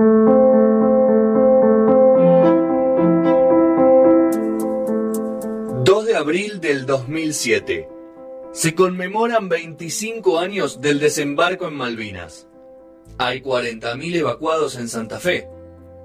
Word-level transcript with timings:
2 0.00 0.06
de 6.06 6.14
abril 6.16 6.60
del 6.60 6.86
2007. 6.86 7.88
Se 8.52 8.76
conmemoran 8.76 9.48
25 9.48 10.38
años 10.38 10.80
del 10.80 11.00
desembarco 11.00 11.66
en 11.66 11.74
Malvinas. 11.74 12.46
Hay 13.18 13.40
40.000 13.40 14.14
evacuados 14.14 14.76
en 14.76 14.88
Santa 14.88 15.18
Fe. 15.18 15.48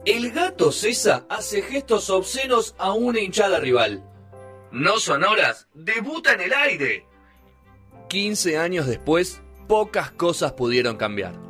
El 0.05 0.31
gato 0.31 0.71
César 0.71 1.27
hace 1.29 1.61
gestos 1.61 2.09
obscenos 2.09 2.73
a 2.79 2.93
una 2.93 3.19
hinchada 3.19 3.59
rival. 3.59 4.03
No 4.71 4.97
sonoras, 4.97 5.67
debuta 5.75 6.33
en 6.33 6.41
el 6.41 6.53
aire. 6.53 7.05
15 8.09 8.57
años 8.57 8.87
después, 8.87 9.43
pocas 9.67 10.09
cosas 10.09 10.53
pudieron 10.53 10.97
cambiar. 10.97 11.42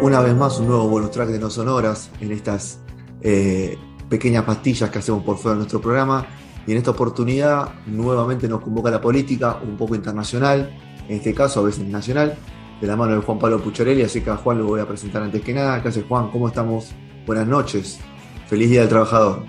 Una 0.00 0.20
vez 0.20 0.32
más, 0.32 0.58
un 0.60 0.68
nuevo 0.68 0.88
bonus 0.88 1.10
track 1.10 1.28
de 1.28 1.40
No 1.40 1.50
Sonoras 1.50 2.10
en 2.20 2.30
estas 2.30 2.78
eh, 3.20 3.76
pequeñas 4.08 4.44
pastillas 4.44 4.90
que 4.90 5.00
hacemos 5.00 5.24
por 5.24 5.38
fuera 5.38 5.54
de 5.54 5.58
nuestro 5.58 5.80
programa. 5.80 6.24
Y 6.68 6.70
en 6.70 6.78
esta 6.78 6.92
oportunidad, 6.92 7.74
nuevamente 7.86 8.46
nos 8.46 8.60
convoca 8.60 8.90
la 8.92 9.00
política, 9.00 9.58
un 9.60 9.76
poco 9.76 9.96
internacional, 9.96 10.70
en 11.08 11.16
este 11.16 11.34
caso 11.34 11.60
a 11.60 11.64
veces 11.64 11.84
nacional, 11.84 12.38
de 12.80 12.86
la 12.86 12.94
mano 12.94 13.16
de 13.16 13.22
Juan 13.22 13.40
Pablo 13.40 13.60
Pucharelli. 13.60 14.02
Así 14.02 14.20
que 14.20 14.30
a 14.30 14.36
Juan 14.36 14.58
lo 14.58 14.66
voy 14.66 14.80
a 14.80 14.86
presentar 14.86 15.20
antes 15.20 15.42
que 15.42 15.52
nada. 15.52 15.82
¿Qué 15.82 15.88
hace 15.88 16.02
Juan? 16.02 16.30
¿Cómo 16.30 16.46
estamos? 16.46 16.92
Buenas 17.26 17.48
noches. 17.48 17.98
Feliz 18.46 18.70
Día 18.70 18.82
del 18.82 18.88
Trabajador. 18.90 19.44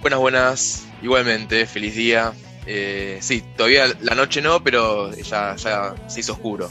Buenas, 0.00 0.20
buenas. 0.20 0.86
Igualmente, 1.02 1.66
feliz 1.66 1.94
día. 1.94 2.32
Eh, 2.64 3.18
sí, 3.20 3.44
todavía 3.54 3.94
la 4.00 4.14
noche 4.14 4.40
no, 4.40 4.64
pero 4.64 5.12
ya, 5.12 5.54
ya 5.56 5.94
se 6.06 6.20
hizo 6.20 6.32
oscuro. 6.32 6.70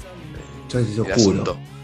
Ya 0.69 0.80
se 0.83 0.91
hizo 0.91 1.03
oscuro. 1.03 1.74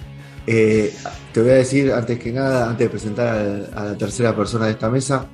Eh, 0.48 0.94
te 1.34 1.42
voy 1.42 1.52
a 1.52 1.56
decir 1.56 1.92
antes 1.92 2.20
que 2.20 2.32
nada, 2.32 2.70
antes 2.70 2.88
de 2.88 2.90
presentar 2.90 3.28
a, 3.74 3.84
la 3.86 3.98
tercera 3.98 4.36
persona 4.36 4.66
de 4.66 4.72
esta 4.72 4.90
mesa, 4.90 5.26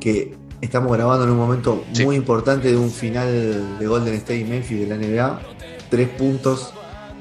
que 0.00 0.34
estamos 0.60 0.92
grabando 0.92 1.24
en 1.24 1.30
un 1.30 1.38
momento 1.38 1.84
muy 2.02 2.16
importante 2.16 2.68
de 2.68 2.76
un 2.76 2.90
final 2.90 3.78
de 3.78 3.86
Golden 3.86 4.14
State 4.14 4.40
y 4.40 4.44
Memphis 4.44 4.80
de 4.80 4.86
la 4.86 4.96
NBA. 4.96 5.40
Tres 5.90 6.08
puntos 6.10 6.74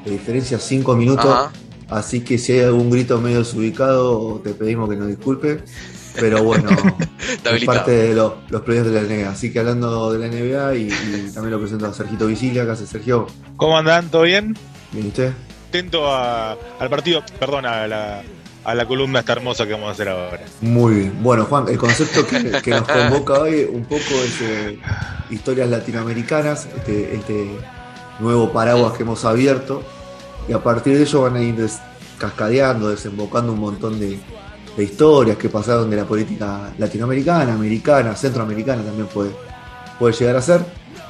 de 0.04 0.12
diferencia, 0.12 0.60
cinco 0.60 0.96
minutos. 0.96 1.50
Así 1.90 2.22
que 2.22 2.38
si 2.38 2.54
hay 2.54 2.62
algún 2.62 2.90
grito 2.90 3.20
medio 3.20 3.40
desubicado, 3.40 4.42
te 4.44 4.54
pedimos 4.54 4.90
que 4.90 4.96
nos 4.98 5.08
disculpe. 5.08 5.64
Pero 6.20 6.44
bueno, 6.44 6.70
es 7.54 7.64
parte 7.64 7.92
de 7.92 8.16
los 8.16 8.34
proyectos 8.66 8.92
de 8.92 9.02
la 9.02 9.08
NBA. 9.08 9.30
Así 9.30 9.54
que 9.54 9.60
hablando 9.60 10.12
de 10.12 10.20
la 10.20 10.28
NBA 10.28 10.76
y, 10.76 10.90
también 11.34 11.52
lo 11.52 11.60
presento 11.60 11.86
a 11.86 11.94
Sergito 11.94 12.28
Visilia. 12.28 12.66
¿Qué 12.66 12.72
hace 12.72 12.88
Sergio? 12.88 13.28
¿Cómo 13.56 13.78
andan? 13.78 14.10
¿Todo 14.10 14.24
bien? 14.24 14.58
Bien, 14.92 15.08
usted? 15.08 15.32
Atento 15.68 16.10
al 16.14 16.90
partido, 16.90 17.22
perdón, 17.40 17.66
a 17.66 17.88
la, 17.88 18.24
a 18.64 18.76
la 18.76 18.86
columna 18.86 19.20
esta 19.20 19.34
hermosa 19.34 19.66
que 19.66 19.74
vamos 19.74 19.90
a 19.90 19.92
hacer 19.92 20.10
ahora. 20.10 20.40
Muy 20.62 20.96
bien. 20.96 21.24
Bueno, 21.24 21.46
Juan, 21.46 21.68
el 21.68 21.78
concepto 21.78 22.26
que, 22.26 22.40
nos 22.70 22.84
convoca 22.84 23.34
hoy 23.40 23.68
un 23.72 23.84
poco 23.84 24.00
es 24.00 24.42
eh, 24.42 24.80
historias 25.30 25.70
latinoamericanas, 25.70 26.68
este, 26.76 27.16
este 27.16 27.52
nuevo 28.20 28.52
paraguas 28.52 28.94
que 28.94 29.04
hemos 29.04 29.26
abierto. 29.26 29.84
Y 30.48 30.54
a 30.54 30.64
partir 30.64 30.98
de 30.98 31.04
ello 31.04 31.22
van 31.22 31.36
a 31.36 31.42
ir 31.42 31.70
cascadeando, 32.18 32.90
desembocando 32.90 33.52
un 33.52 33.60
montón 33.60 34.00
de, 34.00 34.20
de 34.78 34.84
historias 34.84 35.38
que 35.38 35.50
pasaron 35.50 35.90
de 35.90 35.98
la 35.98 36.06
política 36.06 36.72
latinoamericana, 36.78 37.54
americana, 37.54 38.16
centroamericana 38.16 38.84
también 38.84 39.08
puede, 39.08 39.32
puede 39.98 40.14
llegar 40.14 40.36
a 40.36 40.42
ser. 40.42 40.66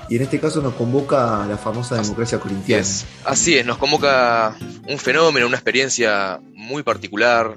Y 0.10 0.16
en 0.16 0.22
este 0.22 0.40
caso 0.40 0.62
nos 0.62 0.74
convoca 0.76 1.46
la 1.48 1.58
famosa 1.58 2.02
democracia 2.02 2.40
corintiana. 2.40 2.86
Así 3.26 3.58
es, 3.58 3.66
nos 3.66 3.78
convoca 3.78 4.56
un 4.88 4.98
fenómeno, 4.98 5.48
una 5.48 5.58
experiencia 5.58 6.40
muy 6.54 6.84
particular, 6.84 7.56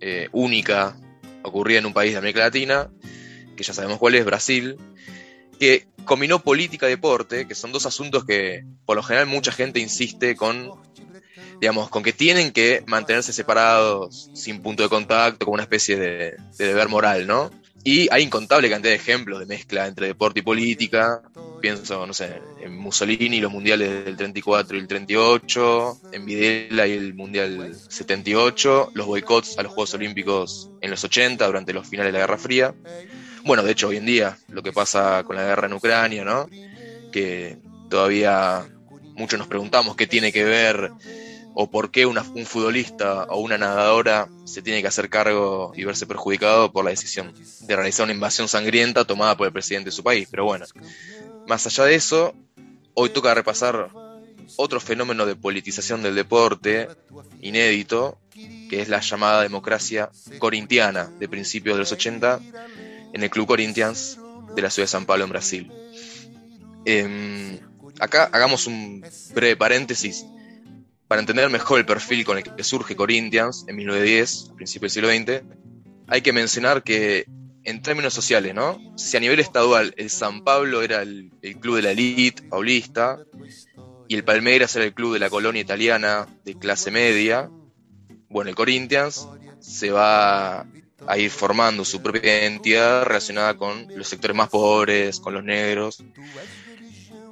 eh, 0.00 0.28
única, 0.32 0.96
ocurrida 1.42 1.78
en 1.78 1.86
un 1.86 1.92
país 1.92 2.12
de 2.12 2.18
América 2.18 2.40
Latina, 2.40 2.90
que 3.56 3.62
ya 3.62 3.72
sabemos 3.72 3.98
cuál 3.98 4.16
es, 4.16 4.24
Brasil, 4.24 4.76
que 5.60 5.86
combinó 6.04 6.40
política 6.40 6.86
y 6.86 6.90
deporte, 6.90 7.46
que 7.46 7.54
son 7.54 7.72
dos 7.72 7.86
asuntos 7.86 8.24
que 8.24 8.64
por 8.84 8.96
lo 8.96 9.02
general 9.02 9.26
mucha 9.26 9.52
gente 9.52 9.80
insiste 9.80 10.36
con 10.36 10.72
digamos, 11.60 11.88
con 11.88 12.02
que 12.02 12.12
tienen 12.12 12.52
que 12.52 12.82
mantenerse 12.86 13.32
separados, 13.32 14.30
sin 14.34 14.60
punto 14.60 14.82
de 14.82 14.88
contacto, 14.88 15.46
como 15.46 15.54
una 15.54 15.62
especie 15.62 15.96
de, 15.96 16.36
deber 16.58 16.88
moral, 16.88 17.26
¿no? 17.26 17.50
Y 17.82 18.08
hay 18.12 18.22
incontable 18.22 18.70
cantidad 18.70 18.92
de 18.92 18.96
ejemplos 18.96 19.38
de 19.38 19.46
mezcla 19.46 19.86
entre 19.86 20.06
deporte 20.06 20.40
y 20.40 20.42
política. 20.42 21.22
Pienso, 21.64 22.06
no 22.06 22.12
sé, 22.12 22.42
en 22.60 22.76
Mussolini 22.76 23.40
los 23.40 23.50
mundiales 23.50 24.04
del 24.04 24.18
34 24.18 24.76
y 24.76 24.80
el 24.80 24.86
38, 24.86 25.98
en 26.12 26.26
Videla 26.26 26.86
y 26.86 26.92
el 26.92 27.14
mundial 27.14 27.74
78, 27.88 28.90
los 28.92 29.06
boicots 29.06 29.58
a 29.58 29.62
los 29.62 29.72
Juegos 29.72 29.94
Olímpicos 29.94 30.68
en 30.82 30.90
los 30.90 31.02
80, 31.02 31.46
durante 31.46 31.72
los 31.72 31.88
finales 31.88 32.12
de 32.12 32.18
la 32.18 32.26
Guerra 32.26 32.36
Fría. 32.36 32.74
Bueno, 33.46 33.62
de 33.62 33.72
hecho, 33.72 33.88
hoy 33.88 33.96
en 33.96 34.04
día, 34.04 34.36
lo 34.48 34.62
que 34.62 34.74
pasa 34.74 35.24
con 35.24 35.36
la 35.36 35.44
guerra 35.44 35.66
en 35.66 35.72
Ucrania, 35.72 36.22
¿no? 36.22 36.50
Que 37.10 37.56
todavía 37.88 38.68
muchos 39.14 39.38
nos 39.38 39.48
preguntamos 39.48 39.96
qué 39.96 40.06
tiene 40.06 40.32
que 40.32 40.44
ver 40.44 40.90
o 41.54 41.70
por 41.70 41.90
qué 41.90 42.04
un 42.04 42.18
futbolista 42.44 43.24
o 43.30 43.40
una 43.40 43.56
nadadora 43.56 44.28
se 44.44 44.60
tiene 44.60 44.82
que 44.82 44.88
hacer 44.88 45.08
cargo 45.08 45.72
y 45.74 45.84
verse 45.84 46.04
perjudicado 46.04 46.72
por 46.72 46.84
la 46.84 46.90
decisión 46.90 47.32
de 47.60 47.74
realizar 47.74 48.04
una 48.04 48.12
invasión 48.12 48.48
sangrienta 48.48 49.06
tomada 49.06 49.34
por 49.34 49.46
el 49.46 49.52
presidente 49.54 49.88
de 49.88 49.92
su 49.92 50.02
país. 50.02 50.28
Pero 50.30 50.44
bueno, 50.44 50.66
más 51.46 51.66
allá 51.66 51.84
de 51.84 51.94
eso, 51.94 52.34
hoy 52.94 53.10
toca 53.10 53.34
repasar 53.34 53.90
otro 54.56 54.80
fenómeno 54.80 55.26
de 55.26 55.36
politización 55.36 56.02
del 56.02 56.14
deporte 56.14 56.88
inédito, 57.40 58.18
que 58.32 58.80
es 58.80 58.88
la 58.88 59.00
llamada 59.00 59.42
democracia 59.42 60.10
corintiana 60.38 61.10
de 61.18 61.28
principios 61.28 61.76
de 61.76 61.80
los 61.80 61.92
80 61.92 62.40
en 63.12 63.22
el 63.22 63.30
Club 63.30 63.46
Corinthians 63.46 64.18
de 64.54 64.62
la 64.62 64.70
ciudad 64.70 64.84
de 64.84 64.90
San 64.90 65.06
Pablo 65.06 65.24
en 65.24 65.30
Brasil. 65.30 65.72
Em, 66.84 67.58
acá 68.00 68.28
hagamos 68.32 68.66
un 68.66 69.04
breve 69.34 69.56
paréntesis 69.56 70.26
para 71.08 71.20
entender 71.20 71.48
mejor 71.50 71.78
el 71.78 71.86
perfil 71.86 72.24
con 72.24 72.38
el 72.38 72.44
que 72.44 72.64
surge 72.64 72.96
Corinthians 72.96 73.64
en 73.68 73.76
1910, 73.76 74.50
a 74.50 74.54
principios 74.54 74.94
del 74.94 75.14
siglo 75.16 75.34
XX, 75.34 75.44
hay 76.08 76.22
que 76.22 76.32
mencionar 76.32 76.82
que 76.82 77.26
en 77.64 77.82
términos 77.82 78.14
sociales, 78.14 78.54
¿no? 78.54 78.78
Si 78.96 79.16
a 79.16 79.20
nivel 79.20 79.40
estadual 79.40 79.94
el 79.96 80.10
San 80.10 80.44
Pablo 80.44 80.82
era 80.82 81.02
el, 81.02 81.30
club 81.60 81.76
de 81.76 81.82
la 81.82 81.90
élite 81.92 82.42
paulista 82.42 83.18
y 84.08 84.14
el 84.14 84.24
Palmeiras 84.24 84.76
era 84.76 84.84
el 84.84 84.94
club 84.94 85.14
de 85.14 85.18
la 85.18 85.30
colonia 85.30 85.62
italiana 85.62 86.28
de 86.44 86.58
clase 86.58 86.90
media, 86.90 87.50
bueno, 88.28 88.50
el 88.50 88.56
Corinthians 88.56 89.28
se 89.60 89.90
va 89.90 90.66
a 91.06 91.18
ir 91.18 91.30
formando 91.30 91.84
su 91.84 92.02
propia 92.02 92.42
identidad 92.42 93.04
relacionada 93.04 93.56
con 93.56 93.86
los 93.96 94.08
sectores 94.08 94.36
más 94.36 94.48
pobres, 94.48 95.20
con 95.20 95.34
los 95.34 95.44
negros. 95.44 96.02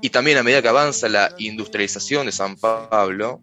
Y 0.00 0.10
también 0.10 0.38
a 0.38 0.42
medida 0.42 0.62
que 0.62 0.68
avanza 0.68 1.08
la 1.08 1.34
industrialización 1.38 2.26
de 2.26 2.32
San 2.32 2.56
Pablo, 2.56 3.40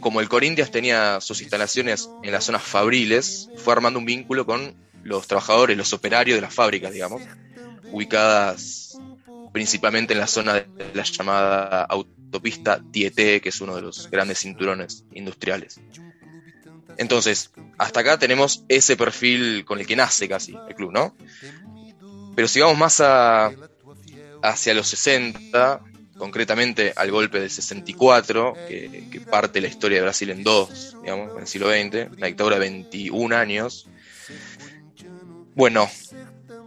como 0.00 0.20
el 0.20 0.28
Corinthians 0.28 0.70
tenía 0.70 1.20
sus 1.20 1.40
instalaciones 1.40 2.08
en 2.22 2.32
las 2.32 2.44
zonas 2.44 2.62
fabriles, 2.62 3.50
fue 3.56 3.72
armando 3.72 3.98
un 3.98 4.06
vínculo 4.06 4.46
con 4.46 4.74
los 5.02 5.26
trabajadores, 5.26 5.76
los 5.76 5.92
operarios 5.92 6.36
de 6.36 6.42
las 6.42 6.54
fábricas, 6.54 6.92
digamos, 6.92 7.22
ubicadas 7.92 8.98
principalmente 9.52 10.12
en 10.12 10.20
la 10.20 10.26
zona 10.26 10.54
de 10.54 10.66
la 10.94 11.02
llamada 11.02 11.82
autopista 11.84 12.80
Tieté, 12.92 13.40
que 13.40 13.48
es 13.48 13.60
uno 13.60 13.74
de 13.76 13.82
los 13.82 14.10
grandes 14.10 14.38
cinturones 14.38 15.04
industriales. 15.12 15.80
Entonces, 16.96 17.50
hasta 17.78 18.00
acá 18.00 18.18
tenemos 18.18 18.64
ese 18.68 18.96
perfil 18.96 19.64
con 19.64 19.78
el 19.80 19.86
que 19.86 19.96
nace 19.96 20.28
casi 20.28 20.54
el 20.68 20.74
club, 20.74 20.92
¿no? 20.92 21.16
Pero 22.36 22.46
si 22.46 22.60
vamos 22.60 22.78
más 22.78 23.02
hacia 24.42 24.74
los 24.74 24.88
60, 24.88 25.80
concretamente 26.20 26.92
al 26.94 27.10
golpe 27.10 27.40
del 27.40 27.50
64, 27.50 28.54
que, 28.68 29.22
parte 29.30 29.60
la 29.60 29.68
historia 29.68 29.98
de 29.98 30.02
Brasil 30.02 30.30
en 30.30 30.44
dos, 30.44 30.96
digamos, 31.02 31.32
en 31.34 31.40
el 31.40 31.46
siglo 31.46 31.70
XX, 31.70 32.16
una 32.16 32.26
dictadura 32.26 32.56
de 32.56 32.60
21 32.60 33.34
años. 33.34 33.88
Bueno, 35.60 35.90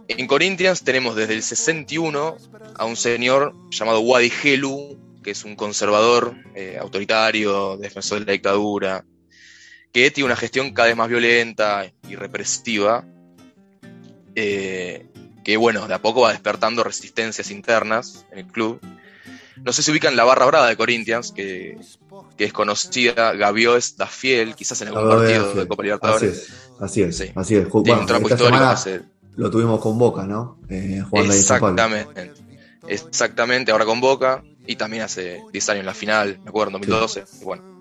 en 0.06 0.28
Corinthians 0.28 0.84
tenemos 0.84 1.16
desde 1.16 1.34
el 1.34 1.42
61 1.42 2.36
a 2.76 2.84
un 2.84 2.94
señor 2.94 3.52
llamado 3.70 3.98
Wadi 3.98 4.30
Helu, 4.44 5.18
que 5.20 5.32
es 5.32 5.44
un 5.44 5.56
conservador, 5.56 6.36
eh, 6.54 6.78
autoritario, 6.80 7.76
defensor 7.76 8.20
de 8.20 8.26
la 8.26 8.32
dictadura, 8.34 9.04
que 9.92 10.12
tiene 10.12 10.26
una 10.26 10.36
gestión 10.36 10.72
cada 10.72 10.86
vez 10.86 10.96
más 10.96 11.08
violenta 11.08 11.90
y 12.08 12.14
represiva, 12.14 13.04
eh, 14.36 15.08
que 15.42 15.56
bueno, 15.56 15.88
de 15.88 15.94
a 15.94 16.00
poco 16.00 16.20
va 16.20 16.30
despertando 16.30 16.84
resistencias 16.84 17.50
internas 17.50 18.26
en 18.30 18.38
el 18.38 18.46
club 18.46 18.78
no 19.62 19.72
sé 19.72 19.82
si 19.82 19.90
ubican 19.90 20.16
la 20.16 20.24
barra 20.24 20.46
brava 20.46 20.68
de 20.68 20.76
Corinthians, 20.76 21.32
que, 21.32 21.78
es 22.38 22.52
conocida, 22.52 23.32
Gavioes 23.34 23.96
da 23.96 24.06
Fiel, 24.06 24.54
quizás 24.54 24.80
en 24.82 24.88
algún 24.88 25.08
partido 25.08 25.54
de 25.54 25.68
Copa 25.68 25.82
Libertadores. 25.82 26.52
Así 26.80 27.02
es, 27.02 27.20
así 27.20 27.24
es. 27.24 27.36
Así 27.36 27.56
es. 27.56 27.68
un 27.72 28.06
trapo 28.06 28.28
histórico. 28.28 28.74
Lo 29.36 29.50
tuvimos 29.50 29.80
con 29.80 29.98
Boca, 29.98 30.24
¿no? 30.24 30.58
Eh, 30.68 31.02
Exactamente. 31.12 32.32
Exactamente, 32.86 33.72
ahora 33.72 33.84
con 33.84 34.00
Boca. 34.00 34.42
Y 34.66 34.76
también 34.76 35.02
hace 35.02 35.42
10 35.52 35.68
años 35.70 35.80
en 35.80 35.86
la 35.86 35.94
final, 35.94 36.38
me 36.42 36.48
acuerdo, 36.48 36.76
en 36.76 36.82
2012. 36.82 37.24
bueno. 37.42 37.80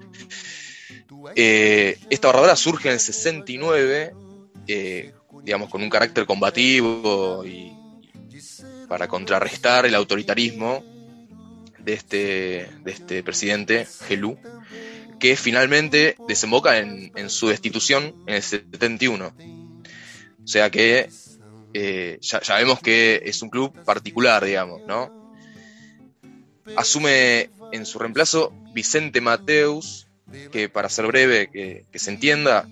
Eh, 1.35 1.97
esta 2.09 2.27
barra 2.27 2.41
brava 2.41 2.55
surge 2.57 2.89
en 2.89 2.95
el 2.95 2.99
69, 2.99 4.13
eh, 4.67 5.13
digamos, 5.43 5.69
con 5.69 5.81
un 5.81 5.89
carácter 5.89 6.25
combativo 6.25 7.43
y 7.45 7.71
para 8.89 9.07
contrarrestar 9.07 9.85
el 9.85 9.95
autoritarismo 9.95 10.83
de 11.83 11.93
este, 11.93 12.69
de 12.83 12.91
este 12.91 13.23
presidente, 13.23 13.87
Gelú, 14.07 14.37
que 15.19 15.35
finalmente 15.35 16.15
desemboca 16.27 16.77
en, 16.77 17.29
su 17.29 17.47
destitución 17.47 18.15
en 18.27 18.35
el 18.35 18.43
71. 18.43 19.33
O 20.43 20.47
sea 20.47 20.69
que 20.69 21.09
eh, 21.73 22.17
ya, 22.21 22.41
ya, 22.41 22.55
vemos 22.57 22.79
que 22.79 23.21
es 23.25 23.41
un 23.41 23.49
club 23.49 23.73
particular, 23.83 24.43
digamos, 24.43 24.81
¿no? 24.85 25.33
Asume 26.75 27.49
en 27.71 27.85
su 27.85 27.99
reemplazo 27.99 28.53
Vicente 28.73 29.21
Mateus, 29.21 30.07
que 30.51 30.69
para 30.69 30.89
ser 30.89 31.07
breve, 31.07 31.49
que, 31.49 31.99
se 31.99 32.11
entienda, 32.11 32.67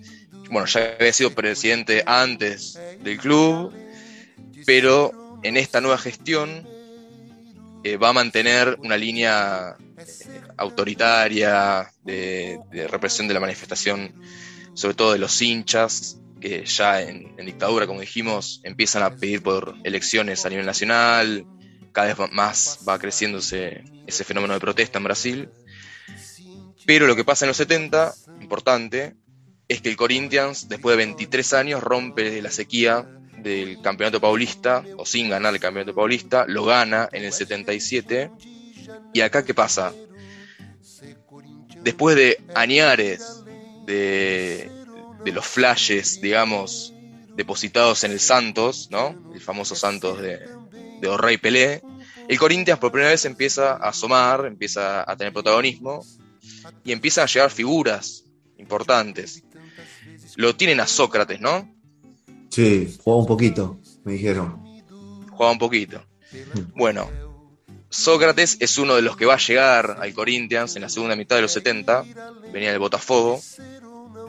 bueno, 0.50 0.66
ya 0.66 0.96
había 0.98 1.12
sido 1.12 1.30
presidente 1.30 2.02
antes 2.06 2.78
del 3.02 3.18
club, 3.18 3.72
pero 4.66 5.38
en 5.42 5.56
esta 5.56 5.80
nueva 5.80 5.98
gestión 5.98 6.66
eh, 7.84 7.96
va 7.96 8.10
a 8.10 8.12
mantener 8.12 8.78
una 8.80 8.96
línea 8.96 9.76
eh, 9.98 10.40
autoritaria 10.56 11.90
de, 12.04 12.60
represión 12.88 13.26
de 13.26 13.34
la 13.34 13.40
manifestación, 13.40 14.14
sobre 14.74 14.94
todo 14.94 15.12
de 15.12 15.18
los 15.18 15.40
hinchas, 15.42 16.18
que 16.40 16.64
ya 16.64 17.02
en, 17.02 17.36
dictadura, 17.36 17.86
como 17.86 18.00
dijimos, 18.00 18.60
empiezan 18.64 19.02
a 19.02 19.16
pedir 19.16 19.42
por 19.42 19.74
elecciones 19.84 20.46
a 20.46 20.50
nivel 20.50 20.66
nacional, 20.66 21.46
cada 21.92 22.14
vez 22.14 22.32
más 22.32 22.80
va 22.88 22.98
creciéndose 22.98 23.84
ese 24.06 24.24
fenómeno 24.24 24.54
de 24.54 24.60
protesta 24.60 24.98
en 24.98 25.04
Brasil. 25.04 25.50
Pero 26.86 27.06
lo 27.06 27.16
que 27.16 27.24
pasa 27.24 27.44
en 27.44 27.48
los 27.48 27.56
70, 27.56 28.14
importante, 28.40 29.14
es 29.68 29.80
que 29.80 29.88
el 29.88 29.96
Corinthians, 29.96 30.68
después 30.68 30.92
de 30.94 31.04
23 31.04 31.52
años, 31.54 31.82
rompe 31.82 32.42
la 32.42 32.50
sequía 32.50 33.06
del 33.42 33.80
campeonato 33.80 34.20
paulista, 34.20 34.84
o 34.96 35.04
sin 35.04 35.28
ganar 35.28 35.54
el 35.54 35.60
campeonato 35.60 35.94
paulista, 35.94 36.44
lo 36.48 36.64
gana 36.64 37.08
en 37.12 37.24
el 37.24 37.32
77. 37.32 38.30
¿Y 39.12 39.20
acá 39.20 39.44
qué 39.44 39.54
pasa? 39.54 39.92
Después 41.82 42.16
de 42.16 42.40
añares 42.54 43.42
de, 43.86 44.70
de 45.24 45.32
los 45.32 45.46
flashes, 45.46 46.20
digamos, 46.20 46.92
depositados 47.34 48.04
en 48.04 48.12
el 48.12 48.20
Santos, 48.20 48.88
¿no? 48.90 49.32
El 49.34 49.40
famoso 49.40 49.74
Santos 49.74 50.20
de, 50.20 50.40
de 51.00 51.08
Orrey 51.08 51.38
Pelé, 51.38 51.82
el 52.28 52.38
Corinthians 52.38 52.78
por 52.78 52.92
primera 52.92 53.10
vez 53.10 53.24
empieza 53.24 53.72
a 53.72 53.88
asomar, 53.88 54.46
empieza 54.46 55.10
a 55.10 55.16
tener 55.16 55.32
protagonismo 55.32 56.04
y 56.84 56.92
empiezan 56.92 57.24
a 57.24 57.26
llegar 57.26 57.50
figuras 57.50 58.24
importantes. 58.58 59.42
Lo 60.36 60.56
tienen 60.56 60.80
a 60.80 60.86
Sócrates, 60.86 61.40
¿no? 61.40 61.68
Sí, 62.52 62.98
juega 63.02 63.18
un 63.18 63.26
poquito, 63.26 63.80
me 64.04 64.12
dijeron. 64.12 64.62
Juega 65.30 65.52
un 65.52 65.58
poquito. 65.58 66.04
Bueno, 66.74 67.10
Sócrates 67.88 68.58
es 68.60 68.76
uno 68.76 68.94
de 68.94 69.00
los 69.00 69.16
que 69.16 69.24
va 69.24 69.34
a 69.34 69.38
llegar 69.38 69.96
al 69.98 70.12
Corinthians 70.12 70.76
en 70.76 70.82
la 70.82 70.90
segunda 70.90 71.16
mitad 71.16 71.36
de 71.36 71.42
los 71.42 71.52
70, 71.52 72.04
venía 72.52 72.68
del 72.68 72.78
Botafogo. 72.78 73.40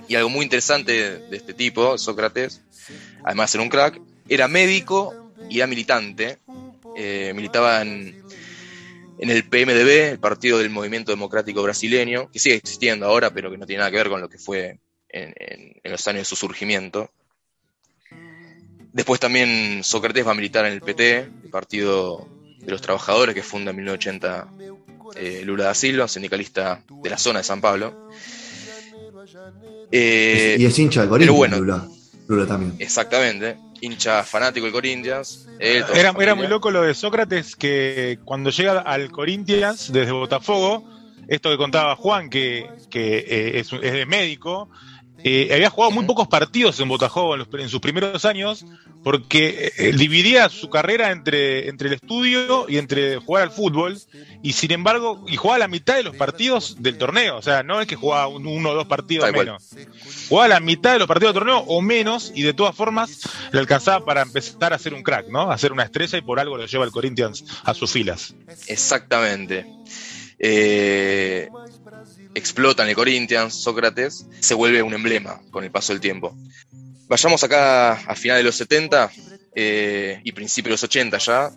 Y 0.08 0.16
algo 0.16 0.30
muy 0.30 0.44
interesante 0.44 1.20
de 1.20 1.36
este 1.36 1.54
tipo, 1.54 1.98
Sócrates, 1.98 2.62
además 3.26 3.50
de 3.50 3.52
ser 3.52 3.62
un 3.62 3.68
crack, 3.70 4.00
era 4.30 4.48
médico 4.48 5.14
y 5.50 5.58
era 5.58 5.68
militante. 5.68 6.40
Eh, 6.96 7.34
militaba 7.36 7.82
en, 7.82 8.24
en 9.18 9.30
el 9.30 9.44
PMDB, 9.44 10.12
el 10.12 10.20
Partido 10.20 10.60
del 10.60 10.70
Movimiento 10.70 11.12
Democrático 11.12 11.62
Brasileño, 11.62 12.32
que 12.32 12.40
sigue 12.40 12.56
existiendo 12.56 13.06
ahora, 13.06 13.34
pero 13.34 13.52
que 13.52 13.58
no 13.58 13.66
tiene 13.66 13.80
nada 13.80 13.92
que 13.92 13.98
ver 13.98 14.10
con 14.10 14.22
lo 14.22 14.30
que 14.30 14.38
fue 14.38 14.80
en, 15.14 15.34
los 15.84 16.08
años 16.08 16.22
de 16.22 16.26
su 16.26 16.36
surgimiento. 16.36 17.10
Después 18.94 19.20
también 19.20 19.84
Sócrates 19.84 20.26
va 20.26 20.32
a 20.32 20.36
militar 20.36 20.66
en 20.66 20.74
el 20.74 20.82
PT, 20.82 21.18
el 21.18 21.50
Partido 21.52 22.28
de 22.60 22.72
los 22.72 22.82
Trabajadores, 22.82 23.36
que 23.36 23.44
funda 23.44 23.72
en 23.72 23.78
1980 23.78 24.48
eh, 25.16 25.42
Lula 25.44 25.66
da 25.66 25.74
Silva, 25.74 26.08
sindicalista 26.08 26.82
de 27.02 27.10
la 27.10 27.18
zona 27.18 27.40
de 27.40 27.44
San 27.44 27.60
Pablo. 27.60 28.10
Eh, 29.92 30.58
y 30.60 30.66
es 30.66 30.80
hincha 30.80 31.02
del 31.02 31.10
Corinthians, 31.10 31.60
Lula. 31.60 31.88
Lula 32.28 32.48
también. 32.48 32.76
Exactamente 32.80 33.58
hincha 33.84 34.24
fanático 34.24 34.66
del 34.66 34.74
Corinthians. 34.74 35.46
era, 35.60 36.14
era 36.18 36.36
muy 36.36 36.48
loco 36.48 36.72
lo 36.72 36.84
de 36.84 36.94
Sócrates, 36.94 37.56
que 37.56 38.18
cuando 38.24 38.50
llega 38.50 38.80
al 38.80 39.12
Corinthians 39.12 39.92
desde 39.92 40.14
Botafogo, 40.14 40.88
esto 41.28 41.50
que 41.50 41.58
contaba 41.58 41.96
Juan, 41.98 42.30
que, 42.30 42.70
eh, 42.94 43.52
es, 43.56 43.74
es, 43.74 43.94
de 43.94 44.06
médico, 44.06 44.70
eh, 45.24 45.50
había 45.54 45.70
jugado 45.70 45.92
muy 45.92 46.06
pocos 46.06 46.28
partidos 46.28 46.80
en 46.80 46.90
Botafogo 46.90 47.36
en, 47.36 47.70
sus 47.70 47.80
primeros 47.80 48.26
años 48.26 48.66
porque 49.04 49.72
eh, 49.78 49.94
dividía 49.94 50.50
su 50.50 50.70
carrera 50.70 51.12
entre, 51.12 51.70
entre 51.70 51.88
el 51.88 51.94
estudio 51.96 52.66
y 52.68 52.78
entre 52.78 53.18
jugar 53.18 53.44
al 53.44 53.52
fútbol 53.52 53.98
y 54.42 54.54
sin 54.54 54.72
embargo 54.72 55.24
y 55.28 55.36
jugaba 55.38 55.60
la 55.60 55.68
mitad 55.68 55.96
de 55.96 56.04
los 56.04 56.16
partidos 56.16 56.78
del 56.80 56.98
torneo 56.98 57.38
o 57.38 57.42
sea 57.42 57.64
no 57.64 57.80
es 57.82 57.88
que 57.88 57.96
jugaba 57.96 58.28
uno 58.28 58.70
o 58.70 58.74
dos 58.74 58.88
partidos 58.88 59.32
menos. 59.32 59.70
Jugaba 60.30 60.48
la 60.48 60.60
mitad 60.60 60.94
de 60.94 61.00
los 61.00 61.08
partidos 61.08 61.34
del 61.34 61.44
torneo 61.44 61.60
o 61.60 61.82
menos 61.82 62.32
y 62.36 62.44
de 62.44 62.54
todas 62.54 62.76
formas 62.76 63.22
le 63.52 63.60
alcanzaba 63.60 64.06
para 64.06 64.22
empezar 64.22 64.74
a 64.74 64.80
ser 64.80 64.94
un 64.94 65.04
crack 65.04 65.30
no 65.30 65.52
a 65.52 65.58
ser 65.58 65.72
una 65.72 65.84
estrella 65.84 66.18
y 66.18 66.22
por 66.22 66.40
algo 66.40 66.58
lo 66.58 66.66
lleva 66.66 66.86
el 66.86 66.92
Corinthians 66.92 67.46
a 67.64 67.74
sus 67.74 67.92
filas. 67.92 68.36
Exactamente. 68.68 69.66
Eh, 70.46 71.50
explota 72.36 72.84
en 72.84 72.90
el 72.90 72.96
Corinthians, 72.96 73.54
Sócrates, 73.54 74.26
se 74.40 74.54
vuelve 74.54 74.82
un 74.82 74.94
emblema 74.94 75.42
con 75.52 75.64
el 75.64 75.72
paso 75.72 75.94
del 75.94 76.02
tiempo. 76.02 76.36
Vayamos 77.08 77.44
acá 77.44 77.94
a 77.94 78.16
finales 78.16 78.40
de 78.40 78.46
los 78.46 78.56
70 78.56 79.12
eh, 79.56 80.22
y 80.24 80.32
principios 80.32 80.70
de 80.70 80.74
los 80.74 80.84
80 80.84 81.18
ya. 81.20 81.52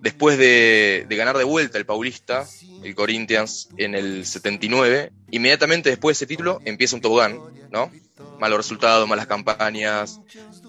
Después 0.00 0.38
de, 0.38 1.06
ganar 1.10 1.36
de 1.36 1.44
vuelta 1.44 1.78
el 1.78 1.86
Paulista, 1.86 2.46
el 2.84 2.94
Corinthians, 2.94 3.68
en 3.76 3.94
el 3.94 4.24
79, 4.24 5.10
inmediatamente 5.32 5.90
después 5.90 6.16
de 6.16 6.24
ese 6.24 6.28
título 6.28 6.60
empieza 6.64 6.94
un 6.94 7.02
tobogán, 7.02 7.40
¿no? 7.72 7.90
Malos 8.38 8.58
resultados, 8.58 9.08
malas 9.08 9.26
campañas, 9.26 10.20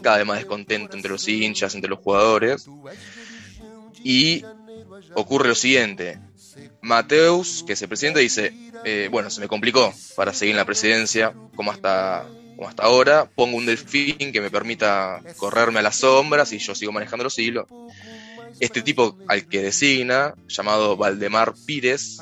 cada 0.02 0.18
vez 0.18 0.26
más 0.26 0.38
descontento 0.38 0.96
entre 0.96 1.12
los 1.12 1.28
hinchas, 1.28 1.76
entre 1.76 1.90
los 1.90 2.00
jugadores. 2.00 2.68
Y 4.04 4.44
ocurre 5.14 5.50
lo 5.50 5.56
siguiente, 5.56 6.20
Mateus, 6.82 7.64
que 7.66 7.74
es 7.74 7.82
el 7.82 7.88
presidente, 7.88 8.20
dice, 8.20 8.54
eh, 8.86 9.10
bueno, 9.12 9.30
se 9.30 9.42
me 9.42 9.48
complicó 9.48 9.94
para 10.16 10.34
seguir 10.34 10.54
en 10.54 10.58
la 10.58 10.66
presidencia 10.66 11.34
como 11.56 11.72
hasta, 11.72 12.26
como 12.56 12.70
hasta 12.70 12.84
ahora, 12.84 13.30
pongo 13.36 13.58
un 13.58 13.66
delfín 13.66 14.32
que 14.32 14.42
me 14.42 14.50
permita 14.50 15.22
correrme 15.38 15.80
a 15.80 15.84
las 15.84 15.98
sombras 15.98 16.52
y 16.54 16.60
yo 16.60 16.76
sigo 16.76 16.92
manejando 16.92 17.24
los 17.24 17.38
hilos. 17.40 17.68
Este 18.60 18.82
tipo 18.82 19.18
al 19.28 19.48
que 19.48 19.62
designa, 19.62 20.34
llamado 20.48 20.98
Valdemar 20.98 21.54
Pires, 21.66 22.22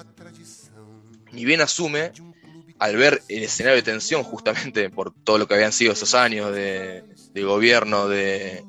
ni 1.32 1.46
bien 1.46 1.62
asume, 1.62 2.12
al 2.80 2.98
ver 2.98 3.22
el 3.30 3.44
escenario 3.44 3.78
de 3.78 3.84
tensión 3.84 4.24
justamente 4.24 4.90
por 4.90 5.14
todo 5.14 5.38
lo 5.38 5.48
que 5.48 5.54
habían 5.54 5.72
sido 5.72 5.94
esos 5.94 6.14
años 6.14 6.54
de, 6.54 7.04
gobierno 7.36 8.08
de, 8.08 8.64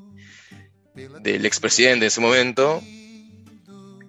del 0.94 1.46
expresidente 1.46 2.04
en 2.04 2.08
ese 2.08 2.20
momento, 2.20 2.82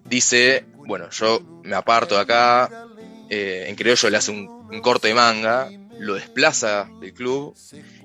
dice, 0.06 0.66
bueno, 0.88 1.10
yo 1.10 1.42
me 1.64 1.76
aparto 1.76 2.16
de 2.16 2.22
acá, 2.22 2.88
eh, 3.30 3.66
en 3.68 3.76
criollo 3.76 4.10
le 4.10 4.18
hace 4.18 4.32
un, 4.32 4.82
corte 4.82 5.10
de 5.10 5.14
manga, 5.14 5.70
lo 6.00 6.16
desplaza 6.16 6.90
del 7.02 7.14
club 7.14 7.56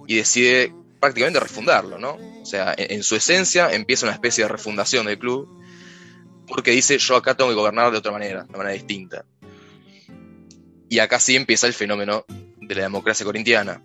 y 0.09 0.17
decide 0.17 0.75
prácticamente 1.01 1.39
refundarlo, 1.39 1.99
¿no? 1.99 2.19
O 2.43 2.47
sea, 2.47 2.75
en, 2.77 3.03
su 3.05 3.15
esencia 3.15 3.73
empieza 3.73 4.07
una 4.07 4.15
especie 4.15 4.45
de 4.45 4.49
refundación 4.49 5.07
del 5.07 5.19
club 5.19 5.49
porque 6.49 6.73
dice 6.73 6.99
yo 6.99 7.17
acá 7.17 7.37
tengo 7.37 7.51
que 7.51 7.57
gobernar 7.57 7.93
de 7.93 7.99
otra 7.99 8.11
manera, 8.11 8.43
de 8.43 8.59
manera 8.59 8.75
distinta. 8.75 9.25
Y 10.89 10.99
acá 10.99 11.21
sí 11.21 11.37
empieza 11.37 11.69
el 11.69 11.73
fenómeno 11.75 12.25
de 12.29 12.75
la 12.75 12.83
democracia 12.83 13.25
corintiana. 13.25 13.81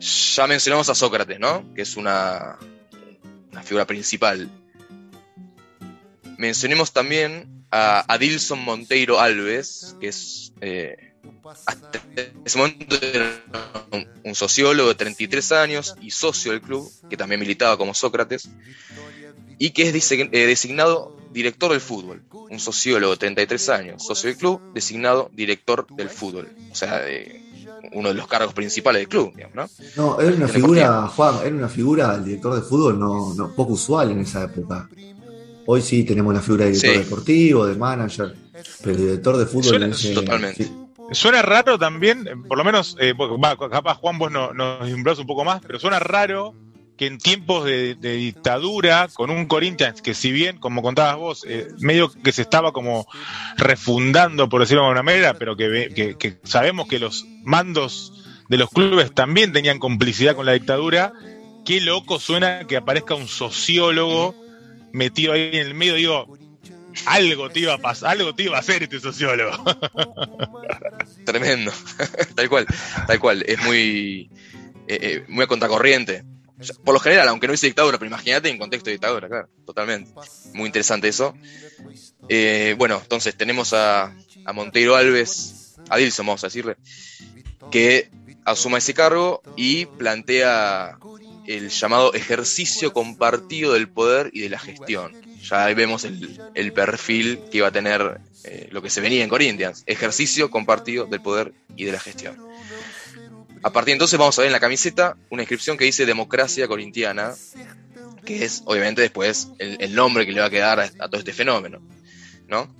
Ya 0.00 0.46
mencionamos 0.46 0.88
a 0.88 0.94
Sócrates, 0.94 1.38
¿no? 1.38 1.74
Que 1.74 1.82
es 1.82 1.96
una 1.96 2.58
figura 3.64 3.86
principal. 3.86 4.50
Mencionemos 6.38 6.92
también 6.92 7.55
a 7.76 8.04
Adilson 8.08 8.64
Monteiro 8.64 9.20
Alves, 9.20 9.96
que 10.00 10.08
es 10.08 10.52
eh, 10.62 11.12
hasta 11.66 12.02
ese 12.44 12.58
momento 12.58 12.96
era 13.02 13.30
un, 14.24 14.34
sociólogo 14.34 14.88
de 14.88 14.94
33 14.94 15.52
años 15.52 15.94
y 16.00 16.10
socio 16.10 16.52
del 16.52 16.62
club, 16.62 16.90
que 17.10 17.16
también 17.16 17.40
militaba 17.40 17.76
como 17.76 17.92
Sócrates, 17.92 18.48
y 19.58 19.70
que 19.70 19.88
es 19.88 20.12
eh, 20.12 20.28
designado 20.46 21.16
director 21.32 21.70
del 21.70 21.80
fútbol. 21.80 22.22
Un 22.30 22.58
sociólogo 22.58 23.12
de 23.12 23.18
33 23.18 23.68
años, 23.68 24.06
socio 24.06 24.28
del 24.30 24.38
club, 24.38 24.60
designado 24.72 25.30
director 25.34 25.86
del 25.96 26.08
fútbol. 26.08 26.48
O 26.70 26.74
sea, 26.74 27.02
uno 27.92 28.08
de 28.08 28.14
los 28.14 28.26
cargos 28.26 28.54
principales 28.54 29.00
del 29.00 29.08
club, 29.08 29.32
¿no? 29.54 29.68
No, 29.96 30.20
era 30.20 30.34
una 30.34 30.48
figura, 30.48 31.06
Juan, 31.08 31.40
era 31.44 31.54
una 31.54 31.68
figura, 31.68 32.14
el 32.14 32.24
director 32.24 32.54
de 32.54 32.62
fútbol, 32.62 32.98
no, 32.98 33.34
no 33.34 33.54
poco 33.54 33.74
usual 33.74 34.12
en 34.12 34.20
esa 34.20 34.44
época. 34.44 34.88
Hoy 35.66 35.82
sí 35.82 36.04
tenemos 36.04 36.32
la 36.32 36.40
figura 36.40 36.64
de 36.66 36.72
director 36.72 37.04
deportivo, 37.04 37.66
de 37.66 37.76
manager, 37.76 38.34
pero 38.82 38.92
el 38.92 38.96
director 38.96 39.36
de 39.36 39.46
fútbol. 39.46 39.92
totalmente. 40.14 40.70
Suena 41.12 41.42
raro 41.42 41.78
también, 41.78 42.44
por 42.48 42.58
lo 42.58 42.64
menos, 42.64 42.96
eh, 42.98 43.14
capaz 43.70 43.94
Juan 43.98 44.18
vos 44.18 44.30
nos 44.30 44.54
no, 44.54 44.78
un 44.80 45.26
poco 45.26 45.44
más, 45.44 45.62
pero 45.64 45.78
suena 45.78 46.00
raro 46.00 46.54
que 46.96 47.06
en 47.06 47.18
tiempos 47.18 47.64
de, 47.64 47.94
dictadura, 47.94 49.08
con 49.12 49.30
un 49.30 49.46
Corinthians 49.46 50.02
que 50.02 50.14
si 50.14 50.32
bien, 50.32 50.58
como 50.58 50.82
contabas 50.82 51.16
vos, 51.16 51.44
eh, 51.46 51.68
medio 51.78 52.10
que 52.10 52.32
se 52.32 52.42
estaba 52.42 52.72
como 52.72 53.06
refundando, 53.56 54.48
por 54.48 54.60
decirlo 54.60 54.82
de 54.82 54.88
alguna 54.88 55.02
manera, 55.02 55.34
pero 55.34 55.56
que, 55.56 56.38
sabemos 56.44 56.88
que 56.88 56.98
los 56.98 57.26
mandos 57.44 58.12
de 58.48 58.56
los 58.56 58.70
clubes 58.70 59.12
también 59.12 59.52
tenían 59.52 59.78
complicidad 59.78 60.34
con 60.34 60.46
la 60.46 60.52
dictadura, 60.52 61.12
qué 61.64 61.80
loco 61.80 62.18
suena 62.18 62.66
que 62.66 62.76
aparezca 62.76 63.14
un 63.14 63.28
sociólogo 63.28 64.34
metido 64.92 65.32
ahí 65.32 65.50
en 65.52 65.66
el 65.66 65.74
medio, 65.74 65.94
digo, 65.94 66.38
algo 67.04 67.50
te 67.50 67.60
iba 67.60 67.74
a 67.74 67.78
pasar, 67.78 68.10
algo 68.10 68.34
te 68.34 68.44
iba 68.44 68.56
a 68.56 68.60
hacer 68.60 68.82
este 68.82 69.00
sociólogo. 69.00 69.64
Tremendo, 71.24 71.72
tal 72.34 72.48
cual, 72.48 72.66
tal 73.06 73.20
cual, 73.20 73.44
es 73.46 73.62
muy, 73.64 74.30
eh, 74.88 74.98
eh, 75.02 75.24
muy 75.28 75.44
a 75.44 75.46
contracorriente 75.46 76.24
por 76.84 76.94
lo 76.94 77.00
general, 77.00 77.28
aunque 77.28 77.46
no 77.46 77.50
hubiese 77.50 77.66
dictadura, 77.66 77.98
pero 77.98 78.08
imagínate 78.08 78.48
en 78.48 78.58
contexto 78.58 78.86
de 78.88 78.92
dictadura, 78.92 79.28
claro, 79.28 79.48
totalmente. 79.66 80.10
Muy 80.54 80.66
interesante 80.66 81.08
eso. 81.08 81.34
Eh, 82.28 82.74
bueno, 82.78 82.98
entonces 83.02 83.36
tenemos 83.36 83.74
a, 83.74 84.14
a 84.44 84.52
Monteiro 84.54 84.96
Alves, 84.96 85.76
a 85.90 85.98
Dilson, 85.98 86.26
vamos 86.26 86.44
a 86.44 86.46
decirle, 86.46 86.76
que 87.70 88.10
asuma 88.44 88.78
ese 88.78 88.94
cargo 88.94 89.42
y 89.56 89.84
plantea 89.84 90.98
el 91.46 91.70
llamado 91.70 92.14
ejercicio 92.14 92.92
compartido 92.92 93.72
del 93.72 93.88
poder 93.88 94.30
y 94.32 94.40
de 94.40 94.50
la 94.50 94.58
gestión. 94.58 95.12
Ya 95.42 95.64
ahí 95.64 95.74
vemos 95.74 96.04
el, 96.04 96.72
perfil 96.72 97.40
que 97.50 97.58
iba 97.58 97.68
a 97.68 97.72
tener 97.72 98.20
eh, 98.44 98.68
lo 98.70 98.82
que 98.82 98.90
se 98.90 99.00
venía 99.00 99.22
en 99.22 99.28
Corinthians, 99.30 99.84
ejercicio 99.86 100.50
compartido 100.50 101.06
del 101.06 101.20
poder 101.20 101.52
y 101.76 101.84
de 101.84 101.92
la 101.92 102.00
gestión. 102.00 102.36
A 103.62 103.70
partir 103.70 103.92
de 103.92 103.92
entonces 103.94 104.18
vamos 104.18 104.38
a 104.38 104.42
ver 104.42 104.48
en 104.48 104.52
la 104.52 104.60
camiseta 104.60 105.16
una 105.30 105.42
inscripción 105.42 105.76
que 105.76 105.84
dice 105.84 106.06
democracia 106.06 106.68
corintiana, 106.68 107.34
que 108.24 108.44
es 108.44 108.62
obviamente 108.64 109.02
después 109.02 109.48
el, 109.58 109.94
nombre 109.94 110.26
que 110.26 110.32
le 110.32 110.40
va 110.40 110.46
a 110.46 110.50
quedar 110.50 110.80
a, 110.80 111.08
todo 111.08 111.18
este 111.18 111.32
fenómeno. 111.32 111.80
¿no? 112.48 112.74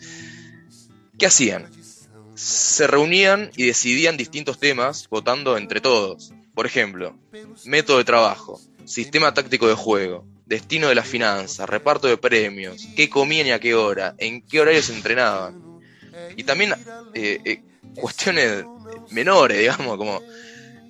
¿Qué 1.19 1.27
hacían? 1.27 1.71
Se 2.35 2.87
reunían 2.87 3.51
y 3.57 3.67
decidían 3.67 4.17
distintos 4.17 4.59
temas 4.59 5.09
votando 5.09 5.57
entre 5.57 5.81
todos. 5.81 6.33
Por 6.57 6.65
ejemplo, 6.65 7.15
método 7.67 7.99
de 7.99 8.05
trabajo, 8.05 8.59
sistema 8.87 9.35
táctico 9.35 9.69
de 9.69 9.75
juego, 9.75 10.27
destino 10.47 10.89
de 10.89 10.95
las 10.95 11.07
finanzas, 11.07 11.69
reparto 11.69 12.09
de 12.09 12.17
premios, 12.17 12.89
qué 12.97 13.11
comían 13.11 13.47
y 13.47 13.51
a 13.51 13.61
qué 13.61 13.75
hora, 13.75 14.15
en 14.17 14.41
qué 14.41 14.61
horario 14.61 14.83
se 14.83 14.95
entrenaban. 14.95 15.83
Y 16.35 16.45
también 16.45 16.73
eh, 17.13 17.41
eh, 17.45 17.63
cuestiones 17.95 18.65
menores, 19.11 19.59
digamos, 19.59 19.99
como 19.99 20.23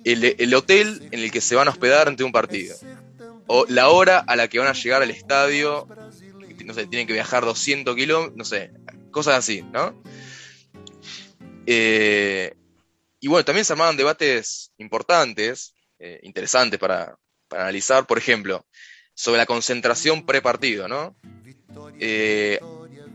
el, 0.05 0.53
hotel 0.53 1.09
en 1.11 1.19
el 1.19 1.31
que 1.31 1.41
se 1.41 1.55
van 1.55 1.67
a 1.67 1.71
hospedar 1.71 2.07
ante 2.07 2.23
un 2.23 2.31
partido. 2.31 2.77
O 3.47 3.65
la 3.67 3.89
hora 3.89 4.19
a 4.19 4.37
la 4.37 4.47
que 4.47 4.59
van 4.59 4.69
a 4.69 4.73
llegar 4.73 5.01
al 5.01 5.11
estadio. 5.11 5.85
No 6.63 6.73
sé, 6.73 6.87
tienen 6.87 7.07
que 7.07 7.13
viajar 7.13 7.43
200 7.43 7.93
kilómetros, 7.93 8.37
no 8.37 8.45
sé, 8.45 8.71
cosas 9.11 9.35
así, 9.35 9.63
¿no? 9.73 10.01
Eh, 11.65 12.55
y 13.19 13.27
bueno, 13.27 13.45
también 13.45 13.65
se 13.65 13.73
armaban 13.73 13.97
debates 13.97 14.71
importantes, 14.77 15.73
eh, 15.99 16.19
interesantes 16.23 16.79
para, 16.79 17.17
analizar, 17.49 18.05
por 18.05 18.17
ejemplo, 18.17 18.65
sobre 19.13 19.37
la 19.37 19.45
concentración 19.45 20.25
pre-partido, 20.25 20.87
¿no? 20.87 21.15
Eh, 21.99 22.59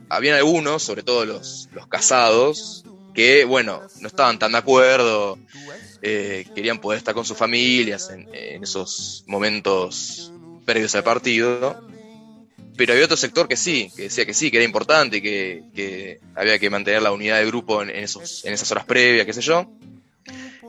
habían 0.08 0.36
algunos, 0.36 0.82
sobre 0.82 1.02
todo 1.02 1.24
los, 1.24 1.68
los 1.72 1.86
casados, 1.86 2.84
que, 3.14 3.44
bueno, 3.44 3.82
no 4.00 4.08
estaban 4.08 4.38
tan 4.38 4.52
de 4.52 4.58
acuerdo 4.58 5.38
eh, 6.04 6.46
querían 6.54 6.80
poder 6.80 6.98
estar 6.98 7.14
con 7.14 7.24
sus 7.24 7.36
familias 7.36 8.10
en, 8.10 8.28
esos 8.62 9.24
momentos 9.28 10.32
previos 10.64 10.94
al 10.96 11.04
partido. 11.04 11.86
Pero 12.76 12.92
había 12.94 13.04
otro 13.04 13.16
sector 13.16 13.46
que 13.46 13.56
sí, 13.56 13.92
que 13.94 14.04
decía 14.04 14.26
que 14.26 14.34
sí, 14.34 14.50
que 14.50 14.56
era 14.56 14.64
importante, 14.64 15.22
que, 15.22 15.62
que 15.74 16.20
había 16.34 16.58
que 16.58 16.70
mantener 16.70 17.02
la 17.02 17.12
unidad 17.12 17.38
de 17.38 17.46
grupo 17.46 17.82
en, 17.82 17.90
esos, 17.90 18.44
en 18.44 18.54
esas 18.54 18.70
horas 18.72 18.84
previas, 18.84 19.26
qué 19.26 19.32
sé 19.32 19.42
yo. 19.42 19.70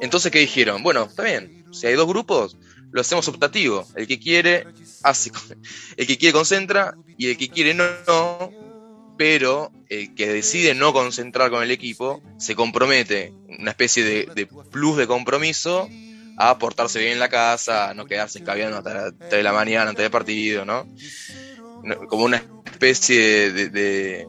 Entonces, 0.03 0.33
¿qué 0.33 0.39
dijeron? 0.39 0.83
Bueno, 0.83 1.03
está 1.03 1.24
bien, 1.24 1.63
si 1.72 1.88
hay 1.88 1.93
dos 1.93 2.07
grupos, 2.07 2.57
lo 2.91 3.00
hacemos 3.00 3.25
optativo. 3.29 3.88
El 3.95 4.05
que 4.05 4.19
quiere, 4.19 4.67
hace, 5.01 5.31
el 5.98 6.05
que 6.05 6.17
quiere 6.17 6.33
concentra 6.33 6.95
y 7.17 7.29
el 7.29 7.38
que 7.38 7.48
quiere 7.48 7.74
no, 7.74 8.51
pero 9.17 9.72
el 9.88 10.13
que 10.13 10.27
decide 10.27 10.75
no 10.75 10.91
concentrar 10.91 11.50
con 11.50 11.63
el 11.63 11.72
equipo 11.72 12.22
se 12.38 12.53
compromete, 12.53 13.31
una 13.48 13.72
especie 13.72 14.03
de, 14.03 14.45
plus 14.72 14.98
de 14.98 15.07
compromiso, 15.07 15.88
a 16.38 16.60
portarse 16.60 17.00
bien 17.00 17.13
en 17.13 17.19
la 17.19 17.29
casa, 17.29 17.89
a 17.89 17.93
no 17.93 18.05
quedarse 18.05 18.39
escabeando 18.39 18.79
hasta 18.79 18.93
las 18.93 19.13
3 19.17 19.31
de 19.31 19.43
la 19.43 19.53
mañana 19.53 19.91
antes 19.91 20.03
del 20.03 20.12
partido, 20.12 20.65
¿no? 20.65 20.86
Como 22.10 22.25
una 22.25 22.43
especie 22.65 23.51
de, 23.51 24.27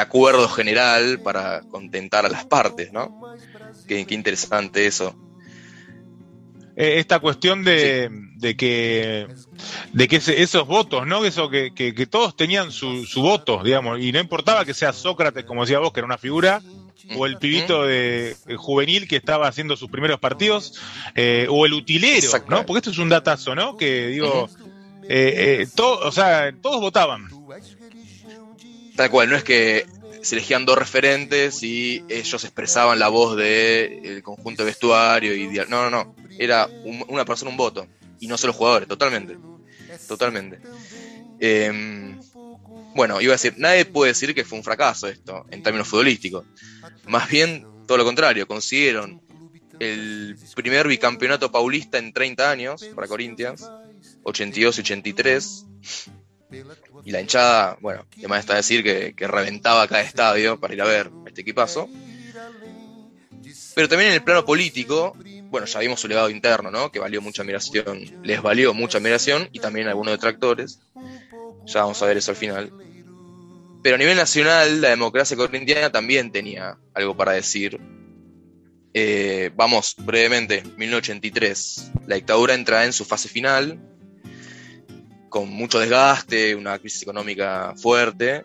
acuerdo 0.00 0.48
general 0.48 1.20
para 1.20 1.60
contentar 1.60 2.24
a 2.24 2.30
las 2.30 2.46
partes, 2.46 2.90
¿no? 2.90 3.36
Qué, 3.86 4.06
qué 4.06 4.14
interesante 4.14 4.86
eso. 4.86 5.14
Eh, 6.76 6.98
esta 6.98 7.20
cuestión 7.20 7.64
de, 7.64 8.10
que 8.58 9.26
de 9.94 10.08
que 10.08 10.16
esos 10.16 10.66
votos, 10.66 11.06
¿no? 11.06 11.24
Eso 11.24 11.48
que, 11.48 11.72
que, 11.72 12.06
todos 12.06 12.36
tenían 12.36 12.70
su, 12.70 13.06
su, 13.06 13.22
voto, 13.22 13.62
digamos, 13.64 13.98
y 13.98 14.12
no 14.12 14.20
importaba 14.20 14.66
que 14.66 14.74
sea 14.74 14.92
Sócrates, 14.92 15.46
como 15.46 15.62
decía 15.62 15.78
vos, 15.78 15.94
que 15.94 16.00
era 16.00 16.06
una 16.06 16.18
figura, 16.18 16.60
o 17.16 17.24
el 17.24 17.38
pibito 17.38 17.86
de, 17.86 18.36
juvenil 18.58 19.08
que 19.08 19.16
estaba 19.16 19.48
haciendo 19.48 19.74
sus 19.74 19.88
primeros 19.88 20.20
partidos, 20.20 20.74
eh, 21.14 21.46
o 21.48 21.64
el 21.64 21.72
utilero, 21.72 22.28
¿no? 22.48 22.66
Porque 22.66 22.80
esto 22.80 22.90
es 22.90 22.98
un 22.98 23.08
datazo, 23.08 23.54
¿no? 23.54 23.78
Que 23.78 24.08
digo, 24.08 24.50
eh, 25.08 25.66
o 25.78 26.12
sea, 26.12 26.52
todos 26.60 26.82
votaban. 26.82 27.30
Tal 28.96 29.10
cual, 29.10 29.30
no 29.30 29.36
es 29.36 29.44
que 29.44 29.86
se 30.26 30.34
elegían 30.34 30.66
dos 30.66 30.76
referentes 30.76 31.62
y 31.62 32.04
ellos 32.08 32.42
expresaban 32.42 32.98
la 32.98 33.06
voz 33.06 33.36
del 33.36 34.24
conjunto 34.24 34.64
de 34.64 34.66
vestuario 34.66 35.36
y 35.36 35.46
no, 35.68 35.88
no, 35.88 35.90
no, 35.90 36.16
era 36.36 36.68
una 36.82 37.24
persona 37.24 37.52
un 37.52 37.56
voto 37.56 37.86
y 38.18 38.26
no 38.26 38.36
solo 38.36 38.52
jugadores, 38.52 38.88
totalmente, 38.88 39.38
totalmente. 40.08 40.58
Em, 41.38 42.18
bueno, 42.96 43.20
iba 43.20 43.34
a 43.34 43.36
decir, 43.36 43.54
nadie 43.56 43.84
puede 43.84 44.10
decir 44.10 44.34
que 44.34 44.44
fue 44.44 44.58
un 44.58 44.64
fracaso 44.64 45.06
esto 45.06 45.46
en 45.48 45.62
términos 45.62 45.86
futbolísticos. 45.86 46.44
Más 47.06 47.30
bien, 47.30 47.64
todo 47.86 47.96
lo 47.96 48.04
contrario, 48.04 48.48
consiguieron 48.48 49.22
el 49.78 50.36
primer 50.56 50.88
bicampeonato 50.88 51.52
paulista 51.52 51.98
en 51.98 52.12
30 52.12 52.50
años 52.50 52.84
para 52.96 53.06
Corinthians, 53.06 53.70
82 54.24 54.80
y 56.50 56.60
83 56.60 56.76
y 57.04 57.10
la 57.10 57.20
hinchada, 57.20 57.76
bueno, 57.80 58.06
además 58.18 58.40
está 58.40 58.54
decir 58.54 58.82
que, 58.82 59.26
reventaba 59.26 59.86
cada 59.88 60.02
estadio 60.02 60.58
para 60.58 60.74
ir 60.74 60.82
a 60.82 60.86
ver 60.86 61.10
este 61.26 61.42
equipazo. 61.42 61.88
Pero 63.74 63.88
también 63.88 64.10
en 64.10 64.14
el 64.14 64.24
plano 64.24 64.44
político, 64.44 65.14
bueno, 65.50 65.66
ya 65.66 65.80
vimos 65.80 66.00
su 66.00 66.08
legado 66.08 66.30
interno, 66.30 66.70
¿no? 66.70 66.90
Que 66.90 66.98
valió 66.98 67.20
mucha 67.20 67.42
admiración, 67.42 68.22
les 68.22 68.40
valió 68.40 68.72
mucha 68.72 68.98
admiración 68.98 69.48
y 69.52 69.60
también 69.60 69.88
algunos 69.88 70.12
detractores. 70.12 70.80
Ya 71.66 71.82
vamos 71.82 72.00
a 72.02 72.06
ver 72.06 72.16
eso 72.16 72.30
al 72.30 72.36
final. 72.36 72.72
Pero 73.82 73.96
a 73.96 73.98
nivel 73.98 74.16
nacional, 74.16 74.80
la 74.80 74.88
democracia 74.88 75.36
corintiana 75.36 75.92
también 75.92 76.32
tenía 76.32 76.78
algo 76.94 77.16
para 77.16 77.32
decir. 77.32 77.78
Eh, 78.94 79.50
vamos 79.54 79.94
brevemente, 79.98 80.62
1983. 80.76 81.92
La 82.06 82.14
dictadura 82.16 82.54
entra 82.54 82.86
en 82.86 82.94
su 82.94 83.04
fase 83.04 83.28
final, 83.28 83.78
con 85.28 85.48
mucho 85.50 85.78
desgaste, 85.78 86.54
una 86.54 86.78
crisis 86.78 87.02
económica 87.02 87.74
fuerte, 87.76 88.44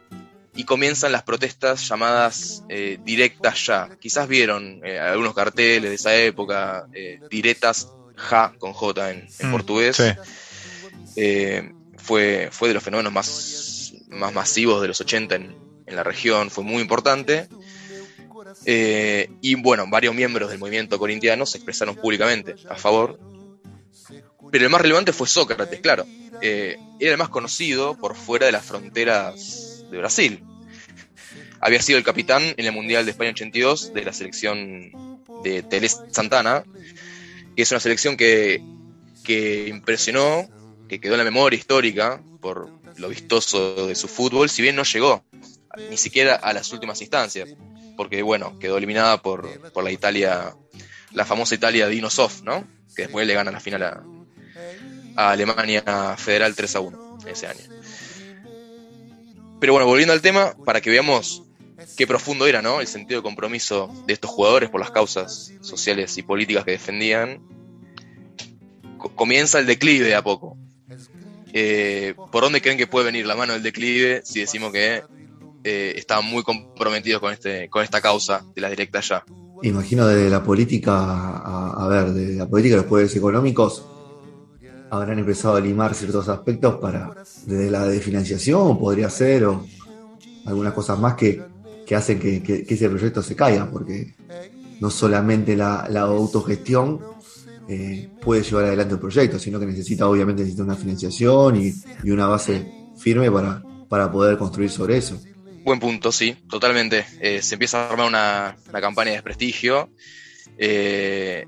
y 0.56 0.66
comienzan 0.66 1.12
las 1.12 1.24
protestas 1.24 1.88
llamadas 1.88 2.64
eh, 2.70 3.00
directas 3.04 3.66
ya. 3.66 3.90
Quizás 4.00 4.28
vieron 4.28 4.82
eh, 4.84 5.00
algunos 5.00 5.34
carteles 5.34 5.90
de 5.90 5.96
esa 5.96 6.16
época, 6.16 6.88
eh, 6.94 7.20
directas 7.30 7.90
ja 8.16 8.54
con 8.60 8.74
J 8.74 9.12
en, 9.12 9.28
mm, 9.42 9.52
portugués. 9.52 9.98
fue, 11.98 12.50
fue 12.52 12.68
de 12.68 12.74
los 12.74 12.84
fenómenos 12.84 13.14
más, 13.14 13.94
más 14.10 14.34
masivos 14.34 14.82
de 14.82 14.90
los 14.90 15.00
80 15.00 15.36
en, 15.36 15.56
en 15.86 15.96
la 15.96 16.04
región, 16.04 16.50
fue 16.50 16.64
muy 16.64 16.82
importante. 16.82 17.48
y 18.66 19.56
bueno, 19.56 19.86
varios 19.88 20.14
miembros 20.14 20.50
del 20.50 20.60
movimiento 20.60 21.00
corintiano 21.00 21.46
se 21.46 21.58
expresaron 21.58 21.96
públicamente 21.96 22.56
a 22.70 22.76
favor 22.76 23.18
pero 24.52 24.66
el 24.66 24.70
más 24.70 24.82
relevante 24.82 25.14
fue 25.14 25.28
Sócrates, 25.28 25.80
claro. 25.80 26.06
Eh, 26.42 26.78
era 27.00 27.12
el 27.12 27.18
más 27.18 27.30
conocido 27.30 27.98
por 27.98 28.16
fuera 28.16 28.46
de 28.46 28.52
las 28.52 28.66
fronteras 28.66 29.86
de 29.90 29.98
Brasil. 29.98 30.44
Había 31.60 31.82
sido 31.82 31.98
el 31.98 32.04
capitán 32.04 32.42
en 32.58 32.66
el 32.66 32.72
Mundial 32.72 33.06
de 33.06 33.12
España 33.12 33.32
82 33.32 33.94
de 33.94 34.06
la 34.06 34.14
selección 34.14 35.20
de 35.44 35.62
Teles 35.64 36.02
Santana, 36.12 36.64
que 37.56 37.62
es 37.62 37.72
una 37.72 37.80
selección 37.80 38.18
que, 38.18 38.64
que 39.24 39.68
impresionó, 39.68 40.50
que 40.90 41.00
quedó 41.00 41.14
en 41.14 41.20
la 41.20 41.24
memoria 41.24 41.58
histórica 41.58 42.22
por 42.40 42.70
lo 42.98 43.10
vistoso 43.10 43.88
de 43.88 43.96
su 43.96 44.08
fútbol, 44.08 44.50
si 44.50 44.62
bien 44.62 44.76
no 44.76 44.84
llegó 44.84 45.24
ni 45.90 45.98
siquiera 45.98 46.36
a 46.36 46.54
las 46.54 46.72
últimas 46.72 47.02
instancias. 47.02 47.50
porque 47.96 48.22
bueno, 48.22 48.58
quedó 48.60 48.78
eliminada 48.78 49.22
por, 49.22 49.72
por 49.72 49.84
la 49.84 49.92
Italia, 49.92 50.56
la 51.14 51.26
famosa 51.26 51.56
Italia 51.56 51.88
de 51.88 52.10
Soft, 52.10 52.42
¿no? 52.44 52.68
Que 52.96 53.04
después 53.04 53.28
le 53.28 53.34
gana 53.34 53.52
la 53.52 53.60
final 53.60 53.84
a, 53.84 54.04
a 55.16 55.32
Alemania 55.32 56.16
Federal 56.18 56.56
3 56.56 56.76
a 56.76 56.80
1 56.80 57.18
ese 57.28 57.48
año. 57.48 57.60
Pero 59.60 59.74
bueno, 59.74 59.88
volviendo 59.88 60.14
al 60.14 60.22
tema, 60.22 60.56
para 60.66 60.82
que 60.82 60.90
veamos 60.90 61.44
qué 61.96 62.08
profundo 62.08 62.48
era, 62.48 62.62
¿no? 62.62 62.82
El 62.82 62.88
sentido 62.88 63.20
de 63.20 63.24
compromiso 63.24 63.92
de 64.08 64.14
estos 64.14 64.32
jugadores 64.32 64.70
por 64.70 64.80
las 64.80 64.92
causas 64.92 65.54
sociales 65.62 66.18
y 66.18 66.24
políticas 66.24 66.66
que 66.66 66.72
defendían. 66.72 67.42
comienza 69.16 69.60
el 69.60 69.66
declive 69.66 70.16
a 70.16 70.24
poco. 70.24 70.58
Eh, 71.54 72.16
¿Por 72.32 72.44
dónde 72.44 72.62
creen 72.62 72.78
que 72.78 72.88
puede 72.88 73.06
venir 73.06 73.26
la 73.26 73.36
mano 73.36 73.54
del 73.54 73.62
declive 73.62 74.22
si 74.24 74.40
decimos 74.40 74.72
que 74.72 75.04
eh, 75.64 75.94
estaban 75.96 76.26
muy 76.26 76.44
comprometidos 76.44 77.20
con, 77.20 77.34
este, 77.34 77.70
con 77.70 77.84
esta 77.84 78.02
causa 78.02 78.44
de 78.56 78.62
la 78.62 78.70
directa 78.70 79.02
ya? 79.02 79.24
Imagino 79.64 80.08
desde 80.08 80.30
la 80.30 80.44
política, 80.44 81.38
a, 81.38 81.88
ver, 81.88 82.14
de 82.14 82.36
la 82.36 82.48
política 82.48 82.76
de 82.76 82.82
los 82.82 82.90
poderes 82.90 83.16
económicos, 83.16 83.86
habrán 84.92 85.20
empezado 85.20 85.56
a 85.56 85.62
limar 85.62 85.96
ciertos 85.96 86.28
aspectos 86.28 86.76
para, 86.76 87.12
desde 87.46 87.72
la 87.72 87.88
de 87.88 88.00
financiación, 88.02 88.78
podría 88.78 89.10
ser, 89.10 89.46
o 89.46 89.66
algunas 90.46 90.74
cosas 90.74 91.00
más 91.00 91.16
que, 91.16 91.42
hacen 91.96 92.20
que, 92.20 92.66
ese 92.68 92.90
proyecto 92.90 93.24
se 93.24 93.36
caiga, 93.36 93.70
porque 93.70 94.14
no 94.80 94.90
solamente 94.90 95.56
la, 95.56 95.86
autogestión 96.02 97.00
eh, 97.70 98.10
puede 98.22 98.44
llevar 98.44 98.66
adelante 98.66 98.96
el 98.96 99.00
proyecto, 99.00 99.40
sino 99.40 99.60
que 99.60 99.66
necesita, 99.66 100.08
obviamente, 100.08 100.42
necesita 100.42 100.64
una 100.64 100.76
financiación 100.76 101.56
y, 101.56 101.74
una 102.10 102.28
base 102.28 102.70
firme 102.98 103.32
para, 103.32 103.64
para 103.88 104.12
poder 104.12 104.38
construir 104.38 104.70
sobre 104.70 104.98
eso. 104.98 105.18
Buen 105.64 105.80
punto, 105.80 106.12
sí, 106.12 106.36
totalmente. 106.50 107.06
Eh, 107.22 107.42
se 107.42 107.56
empieza 107.56 107.86
a 107.86 107.92
armar 107.92 108.08
una, 108.08 108.58
campaña 108.82 109.12
de 109.12 109.18
desprestigio 109.18 109.90
eh, 110.58 111.46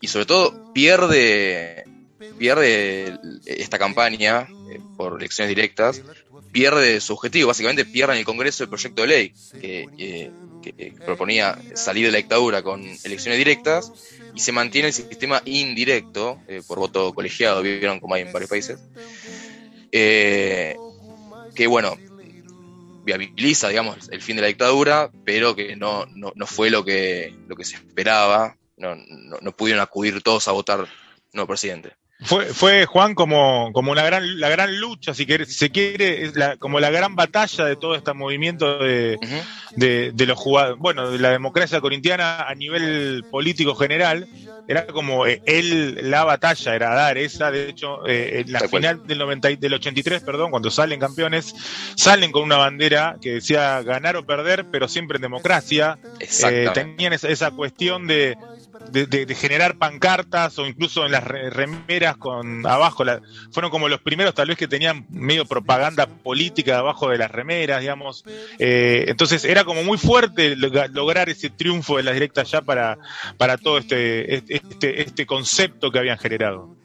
y 0.00 0.08
sobre 0.08 0.26
todo 0.26 0.72
pierde, 0.72 1.84
pierde 2.38 3.18
esta 3.46 3.78
campaña 3.78 4.48
eh, 4.70 4.80
por 4.96 5.18
elecciones 5.18 5.48
directas, 5.54 6.02
pierde 6.52 7.00
su 7.00 7.14
objetivo, 7.14 7.48
básicamente 7.48 7.84
pierde 7.84 8.14
en 8.14 8.18
el 8.20 8.24
Congreso 8.24 8.64
el 8.64 8.68
proyecto 8.68 9.02
de 9.02 9.08
ley 9.08 9.32
que, 9.60 10.30
proponía 11.06 11.58
salir 11.74 12.06
de 12.06 12.12
la 12.12 12.18
dictadura 12.18 12.62
con 12.62 12.84
elecciones 13.04 13.38
directas 13.38 13.90
y 14.34 14.40
se 14.40 14.52
mantiene 14.52 14.88
el 14.88 14.94
sistema 14.94 15.40
indirecto 15.46 16.42
por 16.66 16.78
voto 16.78 17.14
colegiado, 17.14 17.62
vieron 17.62 18.00
como 18.00 18.14
hay 18.14 18.22
en 18.22 18.32
varios 18.32 18.50
países. 18.50 18.78
que 19.90 20.76
bueno, 21.66 21.96
viabiliza, 23.08 23.68
digamos, 23.68 24.10
el 24.10 24.20
fin 24.20 24.36
de 24.36 24.42
la 24.42 24.48
dictadura, 24.48 25.10
pero 25.24 25.56
que 25.56 25.76
no, 25.76 26.04
no, 26.14 26.32
no 26.34 26.46
fue 26.46 26.68
lo 26.68 26.84
que, 26.84 27.34
lo 27.46 27.56
que 27.56 27.64
se 27.64 27.76
esperaba. 27.76 28.56
No, 28.76 28.94
no, 28.94 29.38
no 29.40 29.52
pudieron 29.52 29.82
acudir 29.82 30.22
todos 30.22 30.46
a 30.46 30.52
votar 30.52 30.86
nuevo 31.32 31.48
presidente. 31.48 31.94
Fue, 32.20 32.46
fue 32.46 32.84
Juan 32.84 33.14
como, 33.14 33.70
como 33.72 33.92
una 33.92 34.02
gran, 34.02 34.40
la 34.40 34.48
gran 34.48 34.80
lucha, 34.80 35.14
si, 35.14 35.24
quiere, 35.24 35.46
se 35.46 35.70
quiere, 35.70 36.32
como 36.58 36.80
la 36.80 36.90
gran 36.90 37.14
batalla 37.14 37.64
de 37.64 37.76
todo 37.76 37.94
este 37.94 38.12
movimiento 38.12 38.78
de, 38.78 39.18
de, 39.76 40.26
los 40.26 40.36
jugadores, 40.36 40.78
bueno, 40.80 41.12
de 41.12 41.18
la 41.20 41.30
democracia 41.30 41.80
corintiana 41.80 42.42
a 42.42 42.54
nivel 42.56 43.24
político 43.30 43.76
general, 43.76 44.26
era 44.66 44.86
como 44.88 45.26
eh, 45.26 45.42
él, 45.46 46.10
la 46.10 46.24
batalla 46.24 46.74
era 46.74 46.92
dar 46.92 47.18
esa, 47.18 47.52
de 47.52 47.68
hecho, 47.68 48.04
eh, 48.06 48.42
en 48.44 48.52
la 48.52 48.60
final 48.60 49.06
del, 49.06 49.18
90, 49.18 49.50
del 49.50 49.74
83, 49.74 50.20
perdón, 50.22 50.50
cuando 50.50 50.72
salen 50.72 50.98
campeones, 50.98 51.54
salen 51.94 52.32
con 52.32 52.42
una 52.42 52.56
bandera 52.56 53.16
que 53.22 53.34
decía 53.34 53.80
ganar 53.82 54.16
o 54.16 54.26
perder, 54.26 54.66
pero 54.72 54.88
siempre 54.88 55.16
en 55.16 55.22
democracia. 55.22 55.98
Eh, 56.20 56.68
tenían 56.74 57.12
esa, 57.12 57.28
esa 57.28 57.52
cuestión 57.52 58.08
de, 58.08 58.36
de, 58.90 59.34
generar 59.34 59.78
pancartas 59.78 60.58
o 60.58 60.66
incluso 60.66 61.04
en 61.04 61.12
las 61.12 61.24
remeras 61.24 62.16
con 62.16 62.66
abajo, 62.66 63.04
fueron 63.50 63.70
como 63.70 63.88
los 63.88 64.00
primeros 64.00 64.34
tal 64.34 64.48
vez 64.48 64.56
que 64.56 64.68
tenían 64.68 65.06
medio 65.10 65.44
propaganda 65.44 66.06
política 66.06 66.78
abajo 66.78 67.10
de 67.10 67.18
las 67.18 67.30
remeras, 67.30 67.80
digamos. 67.80 68.24
Eh, 68.58 69.04
entonces 69.08 69.44
era 69.44 69.64
como 69.64 69.82
muy 69.84 69.98
fuerte 69.98 70.56
lograr 70.56 71.28
ese 71.28 71.50
triunfo 71.50 71.96
de 71.96 72.02
las 72.02 72.14
directas 72.14 72.50
ya 72.50 72.62
para, 72.62 72.98
para 73.36 73.58
todo 73.58 73.78
este, 73.78 74.34
este, 74.34 75.02
este 75.02 75.26
concepto 75.26 75.90
que 75.90 75.98
habían 75.98 76.18
generado. 76.18 76.76